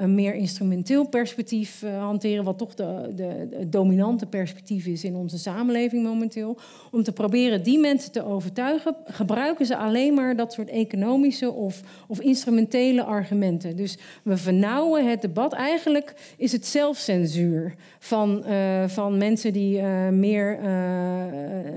[0.00, 5.38] een meer instrumenteel perspectief hanteren, wat toch de, de, de dominante perspectief is in onze
[5.38, 6.58] samenleving momenteel,
[6.90, 11.82] om te proberen die mensen te overtuigen, gebruiken ze alleen maar dat soort economische of,
[12.06, 12.57] of instrumentele
[13.04, 13.76] argumenten.
[13.76, 15.52] Dus we vernauwen het debat.
[15.52, 20.68] Eigenlijk is het zelfcensuur van, uh, van mensen die uh, meer, uh,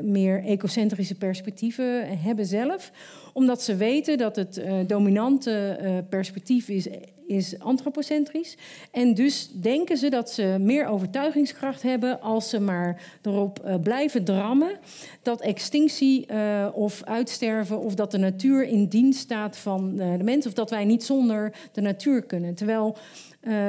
[0.01, 2.91] meer ecocentrische perspectieven hebben zelf
[3.33, 6.87] Omdat ze weten dat het uh, dominante uh, perspectief is,
[7.27, 8.57] is antropocentrisch.
[8.91, 14.23] En dus denken ze dat ze meer overtuigingskracht hebben als ze maar erop uh, blijven
[14.23, 14.79] drammen
[15.21, 16.25] dat extinctie
[16.73, 20.85] of uitsterven of dat de natuur in dienst staat van de mens of dat wij
[20.85, 22.55] niet zonder de natuur kunnen.
[22.55, 22.97] Terwijl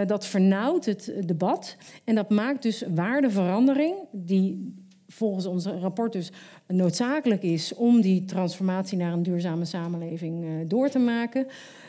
[0.07, 4.75] dat vernauwt het debat en dat maakt dus waardeverandering, die
[5.13, 6.31] volgens ons rapport dus
[6.67, 11.47] noodzakelijk is om die transformatie naar een duurzame samenleving uh, door te maken.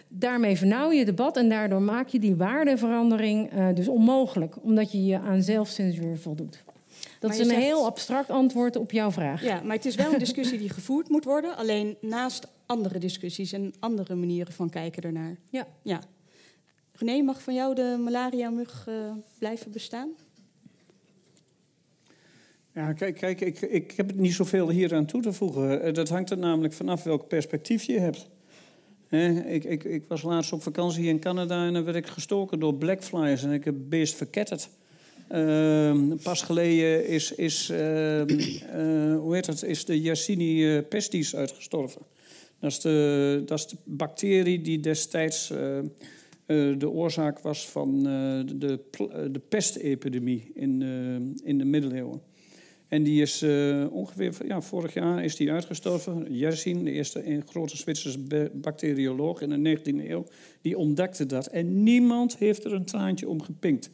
[0.08, 4.92] Daarmee vernauw je het debat en daardoor maak je die waardeverandering uh, dus onmogelijk, omdat
[4.92, 6.64] je je aan zelfcensuur voldoet.
[7.20, 7.62] Dat is een zegt...
[7.62, 9.44] heel abstract antwoord op jouw vraag.
[9.44, 13.52] Ja, maar het is wel een discussie die gevoerd moet worden, alleen naast andere discussies
[13.52, 15.36] en andere manieren van kijken ernaar.
[15.50, 15.68] Ja.
[15.82, 16.00] ja.
[16.92, 18.96] René, mag van jou de malaria-mug uh,
[19.38, 20.10] blijven bestaan?
[22.74, 25.82] Ja, kijk, kijk ik, ik heb het niet zoveel hier aan toe te voegen.
[25.82, 28.30] Eh, dat hangt er namelijk vanaf welk perspectief je hebt.
[29.46, 32.76] ik, ik, ik, was laatst op vakantie in Canada en dan werd ik gestoken door
[32.76, 34.70] blackflies en ik heb beest verketterd.
[35.32, 38.26] Uh, pas geleden is, is, uh, uh,
[39.18, 42.02] hoe heet het, is de Yersinia pestis uitgestorven.
[42.60, 45.48] Dat is, de, dat is de bacterie die destijds
[46.48, 48.04] de oorzaak was van
[48.46, 48.80] de,
[49.32, 50.82] de pestepidemie in,
[51.44, 52.22] in de middeleeuwen.
[52.94, 53.44] En die is
[53.92, 56.26] ongeveer, ja, vorig jaar is die uitgestorven.
[56.30, 60.26] Yersin, de eerste grote Zwitserse bacterioloog in de 19e eeuw,
[60.62, 61.48] die ontdekte dat.
[61.48, 63.90] En niemand heeft er een traantje om gepinkt.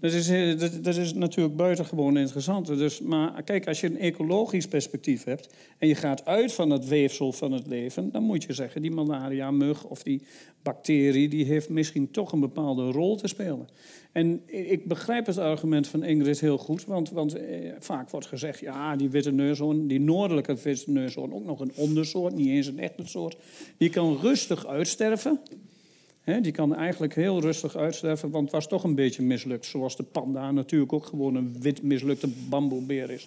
[0.00, 2.66] Dat is, eh, dat is natuurlijk buitengewoon interessant.
[2.66, 6.88] Dus, maar kijk, als je een ecologisch perspectief hebt en je gaat uit van het
[6.88, 10.22] weefsel van het leven, dan moet je zeggen, die malaria-mug of die
[10.62, 13.68] bacterie, die heeft misschien toch een bepaalde rol te spelen.
[14.14, 18.60] En ik begrijp het argument van Ingrid heel goed, want, want eh, vaak wordt gezegd,
[18.60, 22.78] ja, die witte neushoorn, die noordelijke witte neushoorn, ook nog een ondersoort, niet eens een
[22.78, 23.36] echte soort,
[23.76, 25.40] die kan rustig uitsterven
[26.24, 29.66] die kan eigenlijk heel rustig uitsterven, want het was toch een beetje mislukt.
[29.66, 33.26] Zoals de panda natuurlijk ook gewoon een wit mislukte bamboebeer is.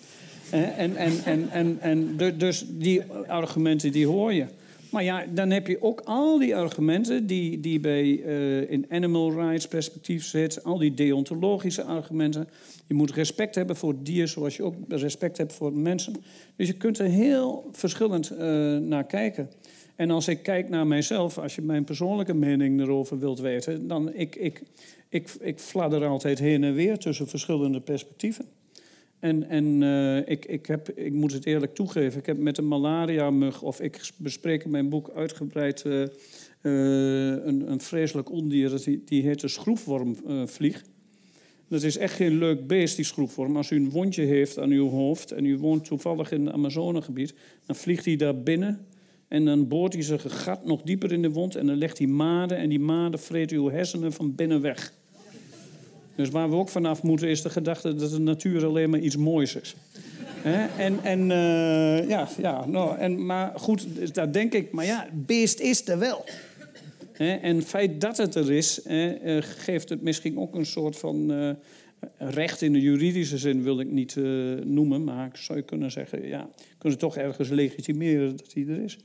[0.51, 4.45] En, en, en, en, en, dus die argumenten die hoor je.
[4.91, 9.31] Maar ja, dan heb je ook al die argumenten die, die bij uh, in animal
[9.31, 10.63] rights perspectief zitten.
[10.63, 12.47] Al die deontologische argumenten.
[12.87, 16.13] Je moet respect hebben voor dieren zoals je ook respect hebt voor mensen.
[16.55, 18.39] Dus je kunt er heel verschillend uh,
[18.77, 19.49] naar kijken.
[19.95, 24.13] En als ik kijk naar mijzelf, als je mijn persoonlijke mening erover wilt weten, dan
[24.13, 24.61] ik, ik,
[25.09, 28.45] ik, ik fladder altijd heen en weer tussen verschillende perspectieven.
[29.19, 32.67] En, en uh, ik, ik, heb, ik moet het eerlijk toegeven, ik heb met een
[32.67, 36.07] malaria-mug, of ik bespreek in mijn boek uitgebreid uh, uh,
[37.45, 40.83] een, een vreselijk ondier, die, die heet de schroefwormvlieg.
[41.69, 43.57] Dat is echt geen leuk beest, die schroefworm.
[43.57, 47.33] Als u een wondje heeft aan uw hoofd en u woont toevallig in het Amazonegebied,
[47.65, 48.85] dan vliegt hij daar binnen
[49.27, 52.07] en dan boort hij zijn gat nog dieper in de wond en dan legt hij
[52.07, 54.93] maden en die maden vreten uw hersenen van binnen weg.
[56.17, 59.17] Dus waar we ook vanaf moeten is de gedachte dat de natuur alleen maar iets
[59.17, 59.75] moois is.
[60.77, 65.07] En, en uh, ja, ja nou, en, maar goed, dus daar denk ik, maar ja,
[65.13, 66.25] beest is er wel.
[67.17, 71.31] En het feit dat het er is, eh, geeft het misschien ook een soort van
[71.31, 71.49] uh,
[72.17, 74.15] recht in de juridische zin, wil ik niet
[74.63, 78.83] noemen, maar ik zou je kunnen zeggen, ja, kunnen toch ergens legitimeren dat hij er
[78.83, 78.97] is.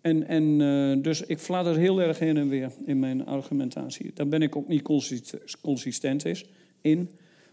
[0.00, 4.10] En, en uh, dus ik fladder heel erg heen en weer in mijn argumentatie.
[4.14, 4.82] Daar ben ik ook niet
[5.60, 6.44] consistent is,
[6.80, 7.10] in.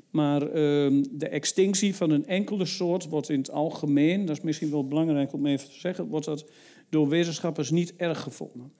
[0.09, 4.71] Maar uh, de extinctie van een enkele soort wordt in het algemeen, dat is misschien
[4.71, 6.45] wel belangrijk om even te zeggen, wordt dat
[6.89, 8.71] door wetenschappers niet erg gevonden.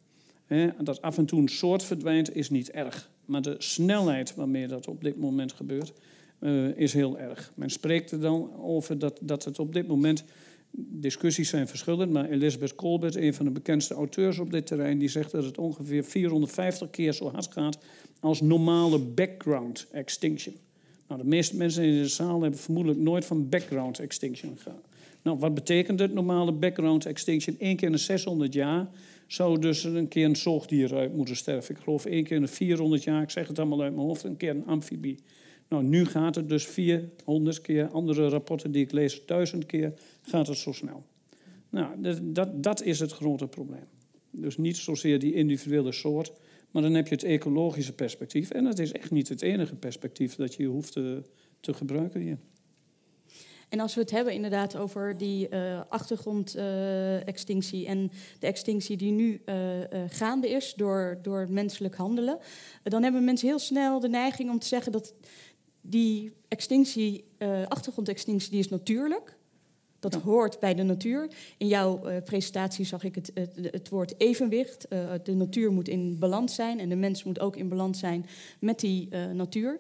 [0.84, 3.09] Dat af en toe een soort verdwijnt is niet erg.
[3.26, 5.93] Maar de snelheid waarmee dat op dit moment gebeurt,
[6.39, 7.51] uh, is heel erg.
[7.55, 10.24] Men spreekt er dan over dat, dat het op dit moment
[10.72, 15.09] discussies zijn verschillend, maar Elizabeth Colbert, een van de bekendste auteurs op dit terrein, die
[15.09, 17.78] zegt dat het ongeveer 450 keer zo hard gaat
[18.20, 20.55] als normale background extinction.
[21.07, 24.82] Nou, de meeste mensen in de zaal hebben vermoedelijk nooit van background extinction gegaan.
[25.22, 27.55] Nou, wat betekent het normale background extinction?
[27.59, 28.88] Eén keer in de 600 jaar
[29.28, 31.76] zou dus een keer een zoogdier uit moeten sterven.
[31.76, 34.24] Ik geloof één keer in de 400 jaar, ik zeg het allemaal uit mijn hoofd,
[34.24, 35.20] een keer een amfibie.
[35.70, 40.47] Nou, nu gaat het dus 400 keer, andere rapporten die ik lees, duizend keer, gaat
[40.47, 41.05] het zo snel.
[41.70, 43.88] Nou, dat, dat is het grote probleem.
[44.32, 46.32] Dus niet zozeer die individuele soort,
[46.72, 48.49] maar dan heb je het ecologische perspectief.
[48.49, 51.22] En dat is echt niet het enige perspectief dat je hoeft te,
[51.59, 52.38] te gebruiken hier.
[53.70, 59.11] En als we het hebben inderdaad over die uh, achtergrondextinctie uh, en de extinctie die
[59.11, 59.55] nu uh,
[60.07, 62.38] gaande is door, door menselijk handelen,
[62.84, 65.13] dan hebben mensen heel snel de neiging om te zeggen dat
[65.90, 67.26] die extinctie,
[67.68, 69.38] achtergrondextinctie, die is natuurlijk.
[70.00, 71.30] Dat hoort bij de natuur.
[71.58, 74.86] In jouw uh, presentatie zag ik het, het, het woord evenwicht.
[74.90, 78.26] Uh, de natuur moet in balans zijn en de mens moet ook in balans zijn
[78.60, 79.78] met die uh, natuur.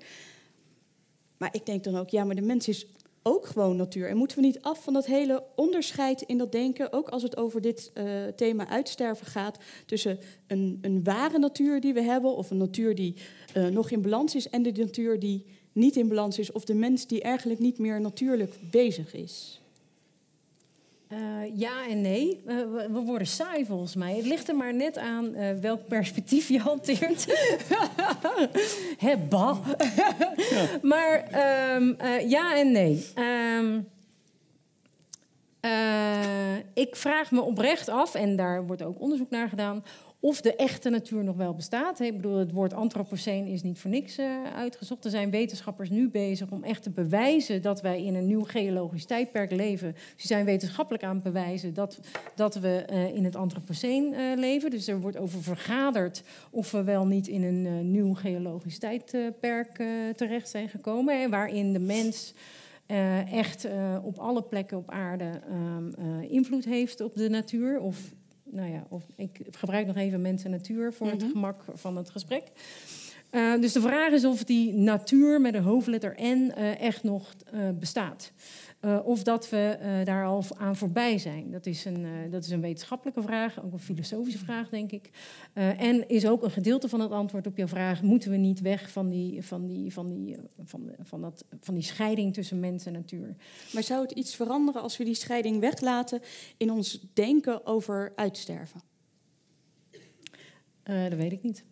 [1.37, 2.85] Maar ik denk dan ook, ja, maar de mens is
[3.23, 4.09] ook gewoon natuur.
[4.09, 7.37] En moeten we niet af van dat hele onderscheid in dat denken, ook als het
[7.37, 7.91] over dit
[8.35, 13.15] thema uitsterven gaat, tussen een, een, ware natuur die we hebben, of een natuur die
[13.71, 15.45] nog in balans is, en de natuur die
[15.77, 19.61] niet in balans is, of de mens die eigenlijk niet meer natuurlijk bezig is?
[21.11, 21.19] Uh,
[21.53, 22.41] ja en nee.
[22.47, 24.15] Uh, we, we, worden saai volgens mij.
[24.15, 27.25] Het ligt er maar net aan uh, welk perspectief je hanteert.
[28.97, 29.59] Hebba.
[29.95, 30.15] ja.
[30.81, 31.27] Maar
[31.75, 31.97] um,
[32.27, 33.05] ja en nee.
[33.15, 33.87] Um,
[36.73, 39.83] ik vraag me oprecht af, en daar wordt ook onderzoek naar gedaan,
[40.27, 41.99] of de echte natuur nog wel bestaat.
[41.99, 45.05] Ik bedoel, het woord antropoceen is niet voor niks uh, uitgezocht.
[45.05, 49.05] Er zijn wetenschappers nu bezig om echt te bewijzen dat wij in een nieuw geologisch
[49.05, 49.95] tijdperk leven.
[50.15, 51.99] Ze zijn wetenschappelijk aan het bewijzen dat,
[52.35, 54.69] dat we uh, in het antropoceen uh, leven.
[54.69, 59.83] Dus er wordt over vergaderd of we wel niet in een nieuw geologisch tijdperk
[60.15, 61.29] terecht zijn gekomen.
[61.29, 62.33] Waarin de mens.
[63.31, 63.67] echt
[64.03, 67.79] op alle plekken op aarde um, invloed heeft op de natuur.
[67.79, 68.15] Of
[68.51, 71.31] nou ja, of ik gebruik nog even mensen natuur voor het mhm.
[71.31, 72.43] gemak van het gesprek.
[73.31, 77.33] Uh, dus de vraag is of die natuur met een hoofdletter N uh, echt nog
[77.53, 78.31] uh, bestaat.
[79.03, 81.51] Of dat we daar al aan voorbij zijn.
[81.51, 85.09] Dat is, een, dat is een wetenschappelijke vraag, ook een filosofische vraag, denk ik.
[85.53, 88.91] en is ook een gedeelte van het antwoord op jouw vraag: moeten we niet weg
[88.91, 92.93] van die, van die, van die, van, van dat, van die scheiding tussen mens en
[92.93, 93.35] natuur?
[93.73, 96.21] Maar zou het iets veranderen als we die scheiding weglaten
[96.57, 98.81] in ons denken over uitsterven?
[100.83, 101.63] dat weet ik niet.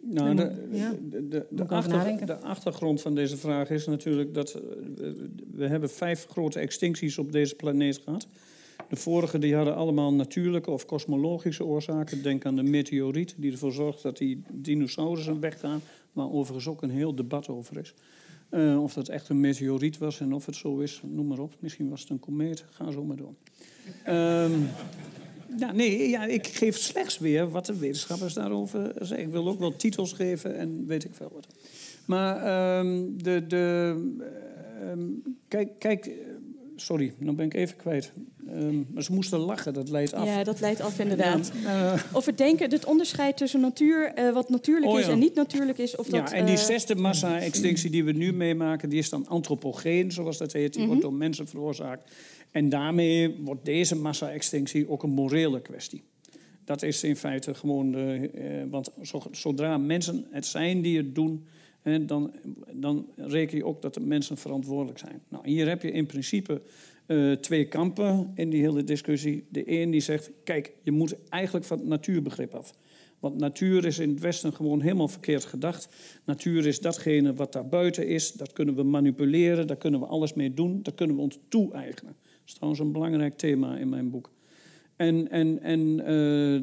[0.00, 5.12] Nou, de, de, de, de, achter, de, achtergrond van deze vraag is natuurlijk dat uh,
[5.52, 8.26] we hebben vijf grote extincties op deze planeet gehad.
[8.88, 12.22] De vorige die hadden allemaal natuurlijke of kosmologische oorzaken.
[12.22, 15.80] Denk aan de meteoriet die ervoor zorgt dat die dinosaurussen weggaan,
[16.12, 17.94] waar overigens ook een heel debat over is.
[18.50, 21.54] Uh, of dat echt een meteoriet was en of het zo is, noem maar op.
[21.58, 23.34] Misschien was het een komeet, ga zo maar door.
[24.08, 24.68] Um,
[25.58, 29.26] ja, nee, ja, ik geef slechts weer wat de wetenschappers daarover zeggen.
[29.26, 31.46] Ik wil ook wel titels geven en weet ik veel wat.
[32.04, 33.94] Maar um, de, de,
[34.82, 36.10] um, kijk, kijk,
[36.76, 38.12] sorry, dan ben ik even kwijt.
[38.54, 40.26] Um, maar ze moesten lachen, dat leidt af.
[40.26, 41.52] Ja, dat leidt af inderdaad.
[41.64, 45.34] Uh, of het denken, het onderscheid tussen natuur, uh, wat natuurlijk oh, is en niet
[45.34, 45.96] natuurlijk is.
[45.96, 50.12] Of dat, ja, en die zesde massa-extinctie die we nu meemaken, die is dan antropogeen,
[50.12, 50.72] zoals dat heet.
[50.72, 50.86] Die mm -hmm.
[50.86, 52.10] wordt door mensen veroorzaakt.
[52.50, 56.02] En daarmee wordt deze massa-extinctie ook een morele kwestie.
[56.64, 58.30] Dat is in feite gewoon de.
[58.34, 58.90] Eh, want
[59.30, 61.46] zodra mensen het zijn die het doen,
[62.00, 62.32] dan,
[62.72, 65.22] dan reken je ook dat de mensen verantwoordelijk zijn.
[65.28, 66.62] Nou, hier heb je in principe
[67.06, 69.46] uh, twee kampen in die hele discussie.
[69.48, 72.74] De een die zegt: kijk, je moet eigenlijk van het natuurbegrip af.
[73.18, 75.88] Want natuur is in het Westen gewoon helemaal verkeerd gedacht.
[76.24, 78.32] Natuur is datgene wat daar buiten is.
[78.32, 82.16] Dat kunnen we manipuleren, daar kunnen we alles mee doen, dat kunnen we ons toe-eigenen
[82.48, 84.30] is trouwens een belangrijk thema in mijn boek.
[84.96, 86.06] En, en, en uh,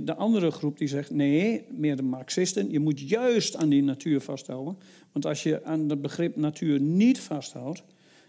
[0.06, 4.22] de andere groep die zegt, nee, meer de Marxisten, je moet juist aan die natuur
[4.22, 4.78] vasthouden.
[5.12, 7.84] Want als je aan het begrip natuur niet vasthoudt,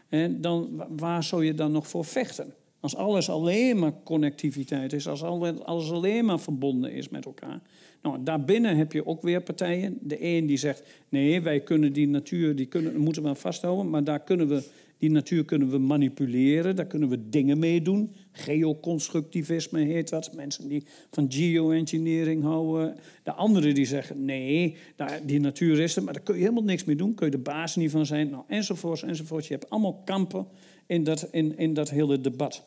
[0.08, 2.54] hè, dan, waar zou je dan nog voor vechten?
[2.80, 7.60] Als alles alleen maar connectiviteit is, als alles alleen maar verbonden is met elkaar.
[8.02, 9.98] Nou, daarbinnen heb je ook weer partijen.
[10.00, 14.04] De een die zegt, nee, wij kunnen die natuur, die kunnen, moeten we vasthouden, maar
[14.04, 14.62] daar kunnen we
[14.98, 18.12] die natuur kunnen we manipuleren, daar kunnen we dingen mee doen.
[18.32, 20.34] Geoconstructivisme heet dat.
[20.34, 22.96] Mensen die van geoengineering houden.
[23.22, 24.76] De anderen die zeggen, nee,
[25.24, 27.14] die natuur is er, maar daar kun je helemaal niks mee doen.
[27.14, 29.48] Kun je de baas niet van zijn, nou, enzovoorts, enzovoorts.
[29.48, 30.46] Je hebt allemaal kampen
[30.86, 32.64] in dat, in, in dat hele debat.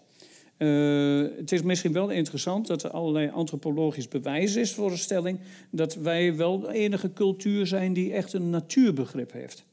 [0.58, 5.40] Uh, het is misschien wel interessant dat er allerlei antropologisch bewijs is voor de stelling
[5.72, 9.66] dat wij wel de enige cultuur zijn die echt een natuurbegrip heeft.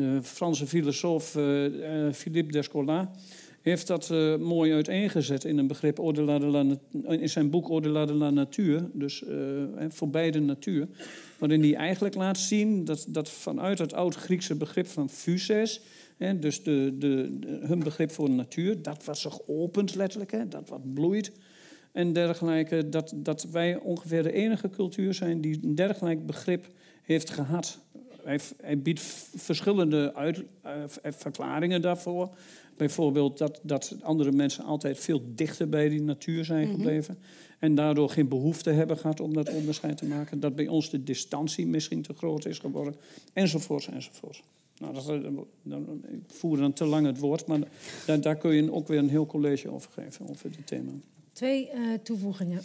[0.00, 3.10] De Franse filosoof uh, Philippe Descola
[3.60, 6.64] heeft dat mooi uiteengezet in een begrip de la,
[7.12, 9.24] in zijn boek Au-delà de la natuur, dus
[9.88, 10.88] voorbij de natuur,
[11.38, 15.80] waarin hij eigenlijk laat zien dat, dat vanuit het oud-Griekse begrip van physes,
[16.16, 20.68] hè, dus de, hun begrip voor de natuur, dat wat zich opent letterlijk, hè, dat
[20.68, 21.32] wat bloeit
[21.92, 26.66] en dergelijke, dat, dat wij ongeveer de enige cultuur zijn die een dergelijk begrip
[27.02, 27.78] heeft gehad
[28.24, 29.00] hij, biedt
[29.34, 32.28] verschillende uit, uh, verklaringen daarvoor.
[32.76, 36.76] Bijvoorbeeld dat, dat andere mensen altijd veel dichter bij die natuur zijn mhm.
[36.76, 37.18] gebleven.
[37.58, 40.40] En daardoor geen behoefte hebben gehad om dat onderscheid te maken.
[40.40, 42.94] Dat bij ons de distantie misschien te groot is geworden.
[43.32, 44.42] Enzovoorts, enzovoorts.
[44.78, 45.06] Nou, dat,
[45.62, 47.60] dan, ik voer dan te lang het woord, maar
[48.06, 50.90] daar, daar kun je ook weer een heel college over geven, over dit thema.
[51.32, 52.62] Twee uh, toevoegingen.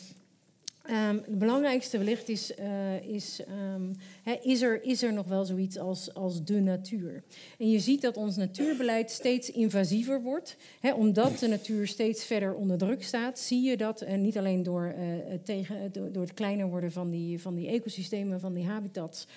[0.92, 3.42] Het belangrijkste wellicht is, uh, is
[3.76, 3.92] um,
[4.42, 7.24] is, er, is er nog wel zoiets als, als de natuur?
[7.60, 10.58] En je ziet dat ons natuurbeleid steeds invasiever wordt.
[10.96, 15.34] omdat de natuur steeds verder onder druk staat, zie je dat, niet alleen door, uh,
[15.44, 19.28] tegen, door het kleiner worden van die, van die ecosystemen, van die habitats,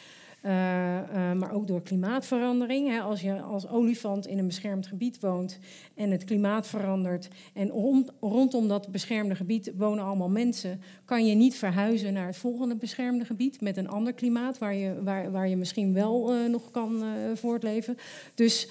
[1.38, 2.88] maar ook door klimaatverandering.
[2.88, 3.00] Hè.
[3.00, 5.58] Als je als olifant in een beschermd gebied woont
[5.94, 11.34] en het klimaat verandert en rond, rondom dat beschermde gebied wonen allemaal mensen, kan je
[11.34, 15.48] niet verhuizen naar het volgende beschermde gebied met een ander klimaat waar je, waar, waar
[15.48, 17.96] je misschien wel uh, nog kan voortleven.
[18.34, 18.68] Dus,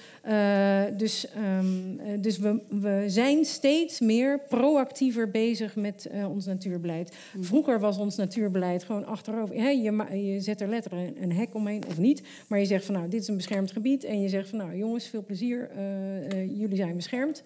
[0.96, 1.26] dus,
[1.58, 7.16] um, dus we, we zijn steeds meer proactiever bezig met ons natuurbeleid.
[7.36, 7.44] Mm.
[7.44, 9.54] Vroeger was ons natuurbeleid gewoon achterover.
[9.54, 12.22] Hè, je, je zet er letterlijk een, een hek omheen of niet.
[12.48, 14.04] Maar je zegt van nou, dit is een beschermd gebied.
[14.04, 17.42] En je zegt van nou, jongens, veel plezier, uh, uh, jullie zijn beschermd.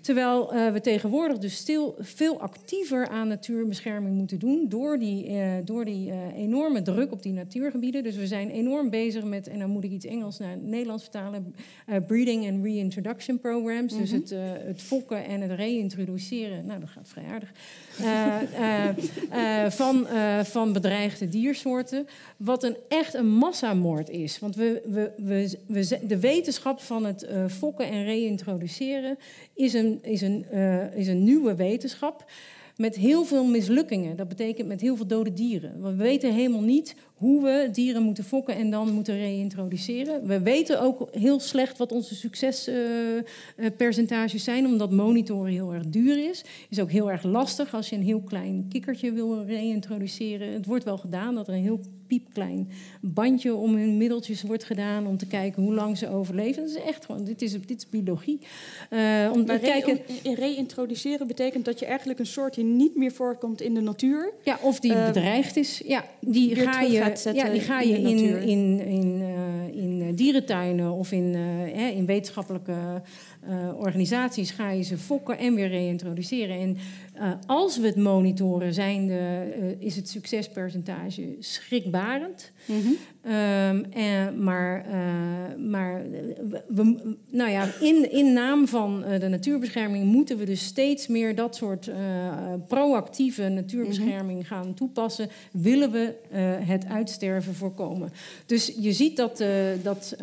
[0.00, 5.52] Terwijl uh, we tegenwoordig dus stil, veel actiever aan natuurbescherming moeten doen door die, uh,
[5.64, 8.02] door die uh, enorme druk op die natuurgebieden.
[8.02, 11.54] Dus we zijn enorm bezig met, en dan moet ik iets Engels naar Nederlands vertalen,
[12.06, 13.92] breeding and reintroduction programs.
[13.92, 14.08] Mm -hmm.
[14.10, 14.40] Dus mhm.
[14.40, 17.52] het, het fokken en het reintroduceren, nou dat gaat vrij aardig,
[19.74, 20.06] van,
[20.44, 22.06] van bedreigde diersoorten.
[22.36, 24.38] Wat een, echt een massamoord is.
[24.38, 29.18] Want we, we, we, we, de wetenschap van het fokken en reintroduceren
[29.54, 32.24] is een, is, een, uh, is een nieuwe wetenschap
[32.76, 34.16] met heel veel mislukkingen.
[34.16, 35.82] Dat betekent met heel veel dode dieren.
[35.82, 40.26] We weten helemaal niet hoe we dieren moeten fokken en dan moeten reintroduceren.
[40.26, 46.28] We weten ook heel slecht wat onze succespercentages uh, zijn, omdat monitoren heel erg duur
[46.28, 46.44] is.
[46.68, 50.52] Is ook heel erg lastig als je een heel klein kikkertje wil reintroduceren.
[50.52, 52.68] Het wordt wel gedaan dat er een heel piepklein
[53.00, 56.62] bandje om hun middeltjes wordt gedaan om te kijken hoe lang ze overleven.
[56.62, 58.40] Dat is echt gewoon, dit is, dit is biologie.
[58.90, 60.00] Uh, om maar te kijken...
[60.22, 64.32] reintroduceren betekent dat je eigenlijk een soort die niet meer voorkomt in de natuur.
[64.44, 65.82] Ja, of die uh, bedreigd is.
[65.86, 70.92] Ja, die ga je, ja, die ga je in, in, in, in, uh, in dierentuinen
[70.92, 73.02] of in, uh, in wetenschappelijke
[73.44, 76.60] uh, organisaties ga je ze fokken en weer reintroduceren.
[76.60, 76.76] En
[77.16, 82.52] uh, als we het monitoren, zijn de, uh, is het succespercentage schrikbarend.
[82.64, 83.32] Mm -hmm.
[83.32, 84.86] um, en, maar
[85.58, 86.02] maar
[86.68, 91.56] we, nou ja, in, in naam van de natuurbescherming moeten we dus steeds meer dat
[91.56, 91.90] soort
[92.66, 94.64] proactieve natuurbescherming mm -hmm.
[94.64, 95.28] gaan toepassen.
[95.52, 96.14] Willen we
[96.64, 98.12] het uitsterven voorkomen.
[98.46, 99.44] Dus je ziet dat,
[99.82, 100.16] dat,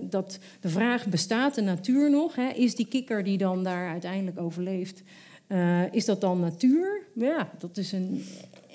[0.00, 2.34] dat de vraag bestaat de natuur nog?
[2.34, 2.48] Hè?
[2.56, 5.02] Is die kikker die dan daar uiteindelijk overleeft,
[5.48, 7.02] uh, is dat dan natuur?
[7.14, 8.24] Ja, dat is een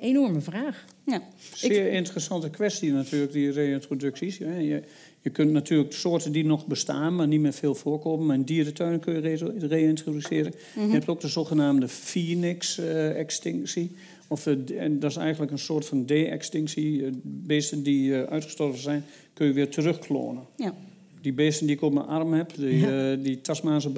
[0.02, 0.86] enorme vraag.
[1.06, 1.22] Ja.
[1.54, 4.38] Zeer interessante kwestie natuurlijk, die reintroducties.
[4.38, 4.84] Je,
[5.22, 8.26] je kunt natuurlijk soorten die nog bestaan, maar niet meer veel voorkomen.
[8.26, 9.20] Maar in dierentuinen kun je
[9.68, 10.54] reintroduceren.
[10.56, 10.88] Mm -hmm.
[10.88, 13.96] Je hebt ook de zogenaamde phoenix-extinctie.
[14.28, 17.10] of en dat is eigenlijk een soort van de-extinctie.
[17.24, 19.04] Beesten die uitgestorven zijn,
[19.34, 20.44] kun je weer terugklonen.
[20.56, 20.74] Ja
[21.22, 23.12] die beesten die ik op mijn arm heb, die, ja.
[23.12, 23.90] uh, die Tasmaanse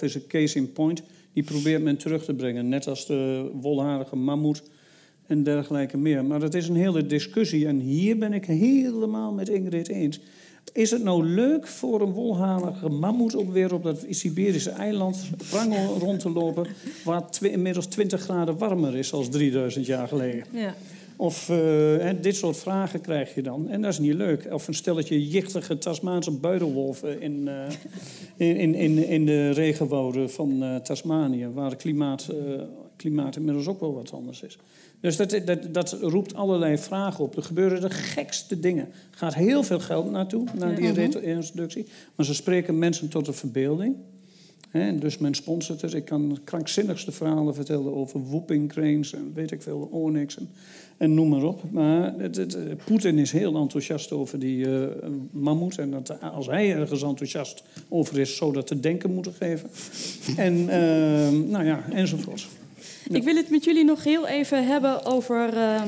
[0.00, 1.02] is een case in point.
[1.32, 4.62] Die probeert men terug te brengen, net als de wolharige mammoet
[5.26, 6.24] en dergelijke meer.
[6.24, 10.20] Maar dat is een hele discussie en hier ben ik helemaal met Ingrid eens.
[10.72, 15.98] Is het nou leuk voor een wolharige mammoet om weer op dat Siberische eiland Prangel
[15.98, 16.66] rond te lopen,
[17.04, 20.44] waar inmiddels 20 graden warmer is als 3000 jaar geleden?
[20.52, 20.74] Ja.
[21.16, 23.68] Of uh, dit soort vragen krijg je dan.
[23.68, 24.46] En dat is niet leuk.
[24.52, 27.48] Of een stelletje jichtige Tasmaanse buidelwolven in,
[28.36, 32.28] uh, in, in, in de regenwouden van uh, Tasmanië, waar het klimaat,
[32.96, 34.58] klimaat inmiddels ook wel wat anders is.
[35.00, 37.36] Dus dat, dat, dat roept allerlei vragen op.
[37.36, 38.86] Er gebeuren de gekste dingen.
[38.86, 41.86] Er gaat heel veel geld naartoe, naar die ja, introductie.
[42.14, 43.96] Maar ze spreken mensen tot de verbeelding.
[44.70, 45.94] He, dus men sponsort het.
[45.94, 50.48] Ik kan krankzinnigste verhalen vertellen over whooping cranes en weet ik veel, onyx en,
[50.96, 51.62] en noem maar op.
[51.70, 54.86] Maar het, het, Poetin is heel enthousiast over die uh,
[55.30, 55.78] mammoet.
[55.78, 59.70] En dat, als hij ergens enthousiast over is, zou dat te denken moeten geven.
[60.36, 62.46] en uh, nou ja, enzovoort.
[63.10, 65.82] Ik wil het met jullie nog heel even hebben over uh,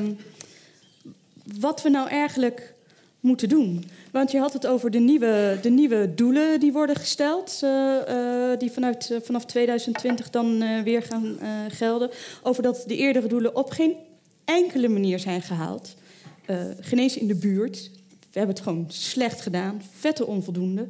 [1.59, 2.73] wat we nou eigenlijk
[3.19, 3.83] moeten doen.
[4.11, 7.69] Want je had het over de nieuwe, de nieuwe doelen die worden gesteld, uh,
[8.09, 11.37] uh, die vanuit, vanaf 2020 dan weer gaan
[11.69, 12.09] gelden.
[12.43, 13.95] Over dat de eerdere doelen op geen
[14.47, 15.95] enkele manier zijn gehaald.
[16.79, 17.91] genezen in de buurt.
[18.31, 20.87] We hebben het gewoon slecht gedaan, vette onvoldoende.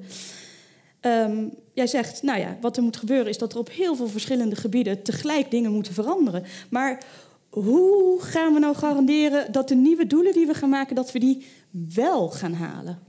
[1.01, 4.07] Um, jij zegt, nou ja, wat er moet gebeuren is dat er op heel veel
[4.07, 6.43] verschillende gebieden tegelijk dingen moeten veranderen.
[6.69, 7.03] Maar
[7.49, 11.19] hoe gaan we nou garanderen dat de nieuwe doelen die we gaan maken, dat we
[11.19, 11.45] die
[11.93, 12.99] wel gaan halen?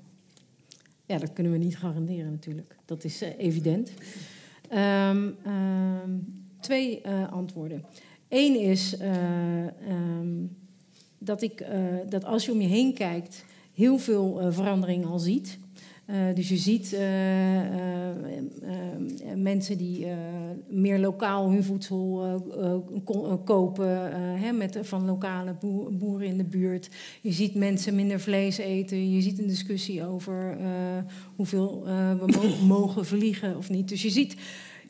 [1.06, 2.76] Ja, dat kunnen we niet garanderen natuurlijk.
[2.84, 3.90] Dat is uh, evident.
[4.72, 7.84] Um, um, twee uh, antwoorden.
[8.28, 8.96] Eén is
[9.88, 10.56] um,
[11.18, 11.66] dat, ik,
[12.08, 15.58] dat als je om je heen kijkt, heel veel verandering al ziet.
[16.34, 16.98] Dus je ziet
[19.36, 20.06] mensen die
[20.68, 22.42] meer lokaal hun voedsel
[23.44, 25.54] kopen hè, met, van lokale
[25.90, 26.90] boeren in de buurt.
[27.20, 29.10] Je ziet mensen minder vlees eten.
[29.10, 30.58] Je ziet een discussie over
[31.36, 31.82] hoeveel
[32.18, 33.88] we mogen vliegen of niet.
[33.88, 34.36] Dus je ziet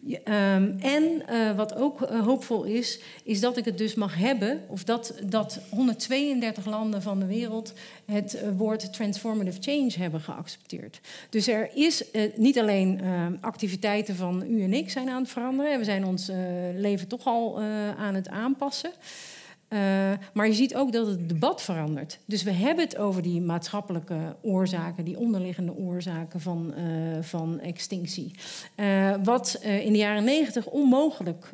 [0.06, 4.60] Um, en uh, wat ook uh, hoopvol is, is dat ik het dus mag hebben,
[4.66, 7.72] of dat, dat 132 landen van de wereld
[8.04, 11.00] het uh, woord transformative change hebben geaccepteerd.
[11.30, 15.78] Dus er is niet alleen ehm, activiteiten van u en ik zijn aan het veranderen,
[15.78, 16.30] we zijn ons
[16.76, 17.60] leven toch al
[17.96, 18.90] aan het aanpassen.
[19.68, 19.78] Uh,
[20.32, 22.18] maar je ziet ook dat het debat verandert.
[22.24, 26.84] Dus we hebben het over die maatschappelijke oorzaken, die onderliggende oorzaken van, uh,
[27.20, 28.30] van extinctie.
[28.76, 31.52] Uh, wat in de jaren negentig onmogelijk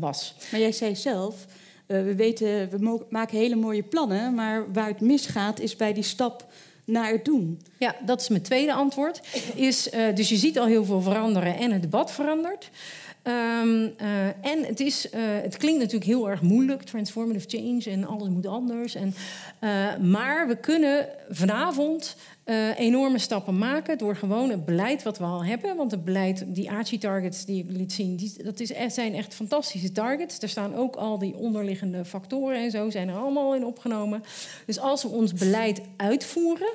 [0.00, 0.34] was.
[0.50, 1.46] Maar jij zei zelf,
[1.86, 6.46] we weten, we maken hele mooie plannen, maar waar het misgaat is bij die stap
[6.84, 7.60] naar het doen.
[7.78, 9.20] Ja, dat is mijn tweede antwoord.
[9.54, 12.70] Is, dus je ziet al heel veel veranderen en het debat verandert.
[13.22, 18.06] Um, uh, en het, is, uh, het klinkt natuurlijk heel erg moeilijk, transformative change en
[18.06, 18.94] alles moet anders.
[18.94, 19.14] En,
[19.60, 22.16] uh, maar we kunnen vanavond
[22.76, 25.76] enorme stappen maken door gewoon het beleid wat we al hebben.
[25.76, 30.38] Want het beleid, die ACI-targets die ik liet zien, dat is, zijn echt fantastische targets.
[30.38, 34.22] Er staan ook al die onderliggende factoren en zo, zijn er allemaal in opgenomen.
[34.66, 36.72] Dus als we ons beleid uitvoeren,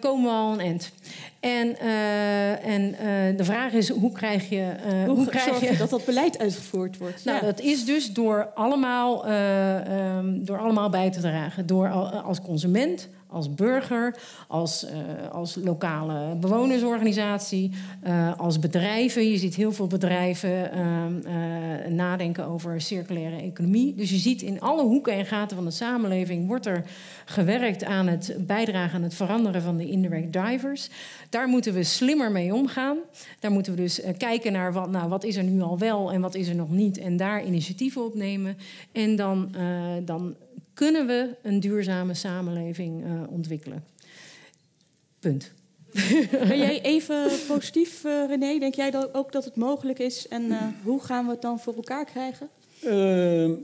[0.00, 0.92] komen we al een eind.
[1.40, 4.72] En, uh, en uh, de vraag is, hoe krijg je...
[5.06, 7.24] hoe, hoe krijg je dat dat beleid uitgevoerd wordt?
[7.24, 7.44] Nou, ja.
[7.44, 11.66] dat is dus door allemaal, um, door allemaal bij te dragen.
[11.66, 11.88] Door
[12.22, 14.16] als consument, als burger,
[14.48, 17.70] als, uh, als lokale bewonersorganisatie,
[18.06, 19.30] uh, als bedrijven.
[19.30, 23.94] Je ziet heel veel bedrijven uh, nadenken over circulaire economie.
[23.94, 26.84] Dus je ziet in alle hoeken en gaten van de samenleving wordt er
[27.24, 30.90] gewerkt aan het bijdragen aan het veranderen van de indirect drivers.
[31.28, 32.96] Daar moeten we slimmer mee omgaan.
[33.38, 36.20] Daar moeten we dus kijken naar wat, nou, wat is er nu al wel en
[36.20, 36.98] wat is er nog niet.
[36.98, 38.56] En daar initiatieven op nemen.
[38.92, 39.54] En dan,
[40.04, 40.34] dan
[40.80, 43.84] kunnen we een duurzame samenleving uh, ontwikkelen.
[45.18, 45.52] Punt.
[46.48, 48.58] Ben jij even positief, uh, René?
[48.58, 50.28] Denk jij dat ook dat het mogelijk is?
[50.28, 52.48] En uh, hoe gaan we het dan voor elkaar krijgen?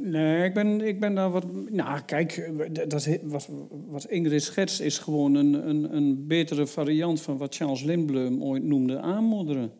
[0.01, 1.45] nee, ik ben, ik ben daar wat.
[1.71, 2.51] Nou, kijk,
[2.89, 3.49] dat, wat,
[3.87, 8.63] wat Ingrid schetst is gewoon een, een, een betere variant van wat Charles Lindblom ooit
[8.63, 9.73] noemde aanmodderen.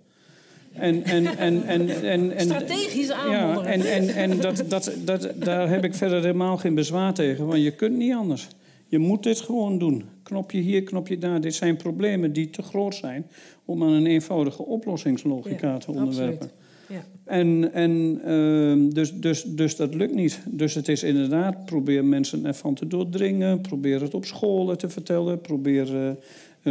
[0.79, 3.79] En, en, en, en, en, en, Strategisch aanmodderen.
[3.79, 7.47] Ja, en, en, en dat, dat, dat, daar heb ik verder helemaal geen bezwaar tegen,
[7.47, 8.49] want je kunt niet anders.
[8.89, 10.05] Je moet dit gewoon doen.
[10.23, 11.41] Knopje hier, knopje daar.
[11.41, 13.27] Dit zijn problemen die te groot zijn
[13.65, 16.51] om aan een eenvoudige oplossingslogica ja, te onderwerpen.
[16.89, 17.05] Ja.
[17.25, 20.41] En, en uh, dus, dus, dus dat lukt niet.
[20.51, 23.61] Dus het is inderdaad, probeer mensen ervan te doordringen.
[23.61, 25.41] Probeer het op scholen te vertellen.
[25.41, 26.11] Probeer uh, uh,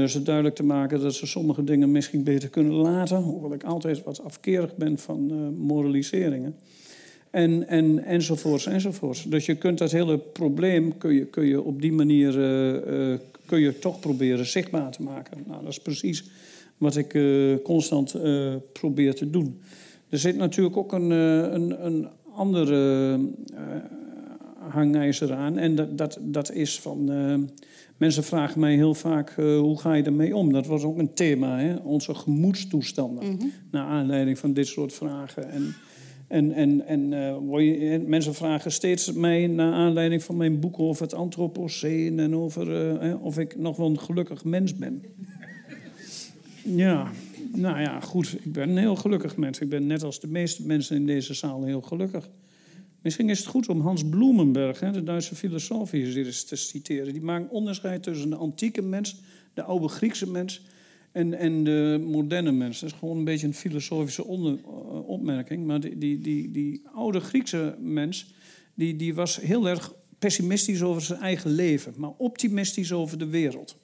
[0.04, 3.18] ze duidelijk te maken dat ze sommige dingen misschien beter kunnen laten.
[3.18, 6.56] Hoewel ik altijd wat afkerig ben van uh, moraliseringen.
[7.30, 9.24] En, en, enzovoorts, enzovoorts.
[9.24, 13.60] Dus je kunt dat hele probleem kun je, kun je op die manier uh, kun
[13.60, 15.44] je toch proberen zichtbaar te maken.
[15.48, 16.24] Nou, dat is precies
[16.78, 17.20] wat ik
[17.64, 18.16] constant
[18.74, 19.60] probeer te doen.
[20.10, 23.20] Er zit natuurlijk ook een, een, een andere
[24.70, 25.58] hangijzer aan.
[25.58, 27.10] En dat, dat, dat is van
[27.98, 30.52] Mensen vragen mij heel vaak, uh, hoe ga je ermee om?
[30.52, 31.76] Dat was ook een thema, hè?
[31.76, 33.26] onze gemoedstoestanden.
[33.26, 33.52] Mm -hmm.
[33.72, 35.50] Naar aanleiding van dit soort vragen.
[35.50, 35.76] En,
[36.28, 41.14] en, en, en uh, mensen vragen steeds mij, naar aanleiding van mijn boek over het
[41.14, 42.20] antropoceen...
[42.20, 45.04] en over uh, of ik nog wel een gelukkig mens ben.
[46.84, 47.12] ja,
[47.54, 48.38] nou ja, goed.
[48.44, 49.60] Ik ben een heel gelukkig mens.
[49.60, 52.30] Ik ben net als de meeste mensen in deze zaal heel gelukkig.
[53.06, 57.14] Misschien is het goed om Hans Bloemenberg, de Duitse filosoof, hier eens te citeren.
[57.14, 59.16] Die maakt onderscheid tussen de antieke mens,
[59.54, 60.62] de oude Griekse mens
[61.12, 62.80] en, en de moderne mens.
[62.80, 65.66] Dat is gewoon een beetje een filosofische uh, opmerking.
[65.66, 68.34] Maar die, die, die, die oude Griekse mens,
[68.74, 73.78] die, die was heel erg pessimistisch over zijn eigen leven, maar optimistisch over de wereld.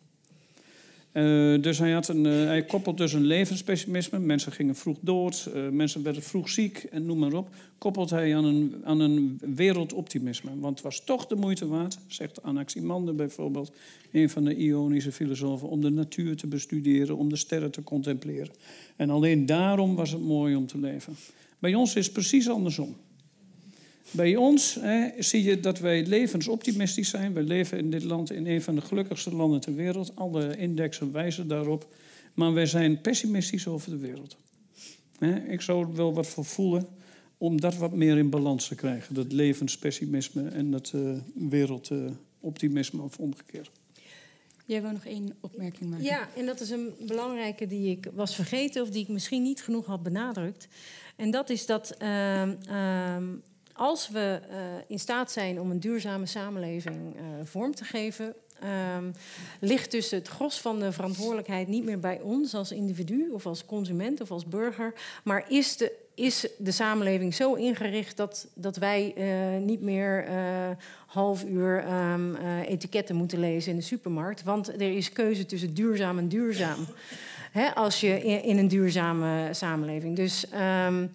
[1.14, 4.20] Uh, dus hij, had een, hij koppelt dus een levenspessimisme.
[4.20, 7.50] Mensen gingen vroeg dood, uh, mensen werden vroeg ziek en noem maar op.
[7.78, 10.52] Koppelt hij aan een, aan een wereldoptimisme.
[10.60, 13.72] Want het was toch de moeite waard, zegt Anaximander bijvoorbeeld,
[14.12, 18.54] een van de Ionische filosofen, om de natuur te bestuderen, om de sterren te contempleren.
[18.96, 21.16] En alleen daarom was het mooi om te leven.
[21.60, 22.96] Bij ons is het precies andersom.
[24.12, 27.34] Bij ons hè, zie je dat wij levensoptimistisch zijn.
[27.34, 30.16] We leven in dit land in een van de gelukkigste landen ter wereld.
[30.16, 31.94] Alle indexen wijzen daarop.
[32.34, 34.38] Maar wij zijn pessimistisch over de wereld.
[35.18, 36.88] Hè, ik zou er wel wat voor voelen
[37.38, 39.16] om dat wat meer in balans te krijgen.
[39.16, 43.72] Dat levenspessimisme en dat uh, wereldoptimisme of omgekeerd.
[44.66, 46.06] Jij wou nog één opmerking maken.
[46.06, 49.62] Ja, en dat is een belangrijke die ik was vergeten of die ik misschien niet
[49.62, 50.68] genoeg had benadrukt.
[51.16, 53.18] En dat is dat uh, uh,
[53.82, 58.34] als we uh, in staat zijn om een duurzame samenleving uh, vorm te geven,
[58.96, 59.14] um,
[59.60, 63.66] ligt dus het gros van de verantwoordelijkheid niet meer bij ons als individu of als
[63.66, 64.94] consument of als burger,
[65.24, 70.28] maar is de, is de samenleving zo ingericht dat, dat wij uh, niet meer
[71.06, 72.36] half uur um,
[72.66, 76.86] etiketten moeten lezen in de supermarkt, want er is keuze tussen duurzaam en duurzaam.
[77.52, 80.16] Hè, als je in, een duurzame samenleving.
[80.16, 80.46] Dus
[80.88, 81.12] um,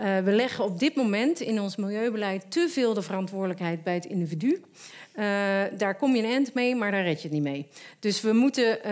[0.00, 4.04] uh, we leggen op dit moment in ons milieubeleid te veel de verantwoordelijkheid bij het
[4.04, 4.62] individu.
[5.18, 5.24] Uh,
[5.76, 7.66] daar kom je een eind mee, maar daar red je het niet mee.
[7.98, 8.82] Dus we moeten, uh,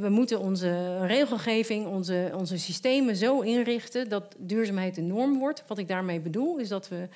[0.00, 5.64] we moeten onze regelgeving, onze, onze systemen zo inrichten dat duurzaamheid de norm wordt.
[5.66, 7.08] Wat ik daarmee bedoel, is dat we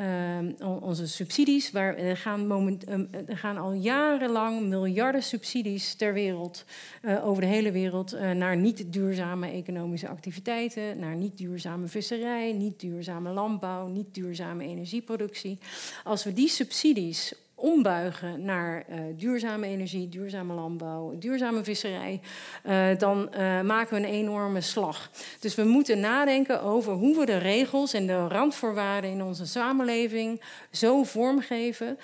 [0.00, 6.12] uh, onze subsidies, waar, er, gaan moment, um, er gaan al jarenlang miljarden subsidies ter
[6.12, 6.64] wereld,
[7.02, 12.52] uh, over de hele wereld, uh, naar niet duurzame economische activiteiten, naar niet duurzame visserij,
[12.52, 15.58] niet duurzame landbouw, niet duurzame energieproductie.
[16.04, 22.20] Als we die subsidies ombuigen naar uh, duurzame energie, duurzame landbouw, duurzame visserij,
[22.98, 23.28] dan
[23.64, 25.10] maken we een enorme slag.
[25.40, 29.87] Dus we moeten nadenken over hoe we de regels en de randvoorwaarden in onze samenleving
[30.70, 31.98] zo vormgeven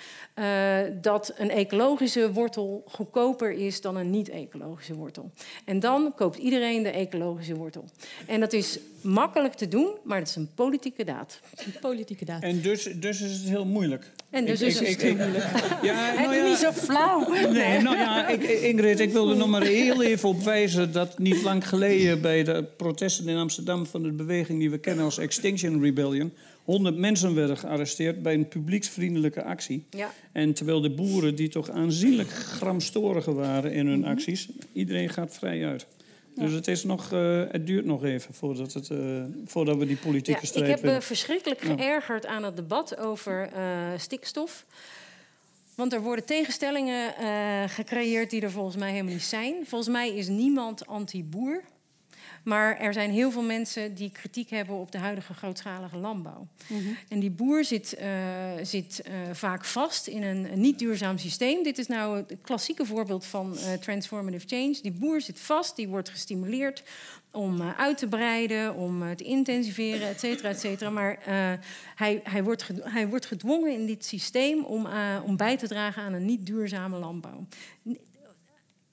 [1.01, 5.31] dat een ecologische wortel goedkoper is dan een niet-ecologische wortel.
[5.65, 7.85] En dan koopt iedereen de ecologische wortel.
[8.25, 11.39] En dat is makkelijk te doen, maar het is een politieke daad.
[11.55, 12.43] Een politieke daad.
[12.43, 14.11] En dus, dus is het heel moeilijk.
[14.29, 15.45] En dus ik, is ik, het heel moeilijk.
[15.81, 17.29] Ja, nou ja, niet zo flauw.
[17.51, 20.91] Nee, nou ja, ik, Ingrid, ik wilde nog maar heel even op wijzen...
[20.91, 23.85] dat niet lang geleden bij de protesten in Amsterdam...
[23.85, 26.33] van de beweging die we kennen als Extinction Rebellion...
[26.65, 29.85] 100 mensen werden gearresteerd bij een publieksvriendelijke actie.
[29.89, 30.13] Ja.
[30.31, 34.49] En terwijl de boeren, die toch aanzienlijk gramstoriger waren in hun acties...
[34.73, 35.87] iedereen gaat vrij uit.
[36.35, 39.97] Dus het, is nog, uh, het duurt nog even voordat, het, uh, voordat we die
[39.97, 43.49] politieke ja, strijd Ik heb me verschrikkelijk geërgerd aan het debat over
[43.97, 44.65] stikstof.
[45.75, 47.13] Want er worden tegenstellingen
[47.69, 49.55] gecreëerd die er volgens mij helemaal niet zijn.
[49.65, 51.63] Volgens mij is niemand anti-boer.
[52.45, 56.47] Maar er zijn heel veel mensen die kritiek hebben op de huidige grootschalige landbouw.
[56.67, 56.97] Mm -hmm.
[57.07, 58.07] En die boer zit, uh,
[58.63, 61.63] zit uh, vaak vast in een, niet duurzaam systeem.
[61.63, 64.77] Dit is nou het klassieke voorbeeld van uh, transformative change.
[64.81, 66.83] Die boer zit vast, die wordt gestimuleerd
[67.31, 70.89] om uit te breiden, om te intensiveren, et cetera, et cetera.
[70.89, 71.19] Maar
[71.95, 74.87] hij, hij, wordt hij wordt gedwongen in dit systeem om,
[75.25, 77.45] om bij te dragen aan een niet duurzame landbouw.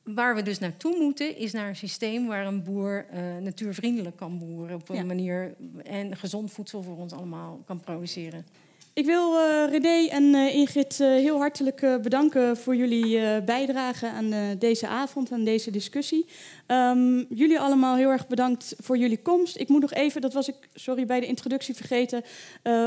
[0.05, 4.39] Waar we dus naartoe moeten, is naar een systeem waar een boer uh, natuurvriendelijk kan
[4.39, 4.77] boeren.
[4.77, 5.05] Op een ja.
[5.05, 5.55] manier
[5.85, 8.47] en gezond voedsel voor ons allemaal kan produceren.
[8.95, 14.87] Ik wil uh, René en uh, Ingrid heel hartelijk bedanken voor jullie bijdrage aan deze
[14.87, 16.27] avond, aan deze discussie.
[16.73, 19.57] Um, jullie allemaal heel erg bedankt voor jullie komst.
[19.57, 22.25] Ik moet nog even, dat was ik, sorry, bij de introductie vergeten.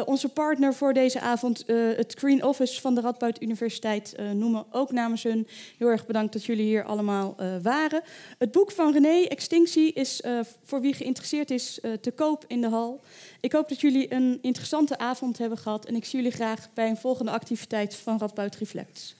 [0.05, 5.23] onze partner voor deze avond, het Green Office van de Radboud Universiteit, noemen ook namens
[5.23, 5.47] hun.
[5.77, 8.01] Heel erg bedankt dat jullie hier allemaal waren.
[8.37, 10.21] Het boek van René, Extinctie, is
[10.63, 13.01] voor wie geïnteresseerd is te koop in de hal.
[13.39, 16.89] Ik hoop dat jullie een interessante avond hebben gehad en ik zie jullie graag bij
[16.89, 19.15] een volgende activiteit van Radboud Reflects.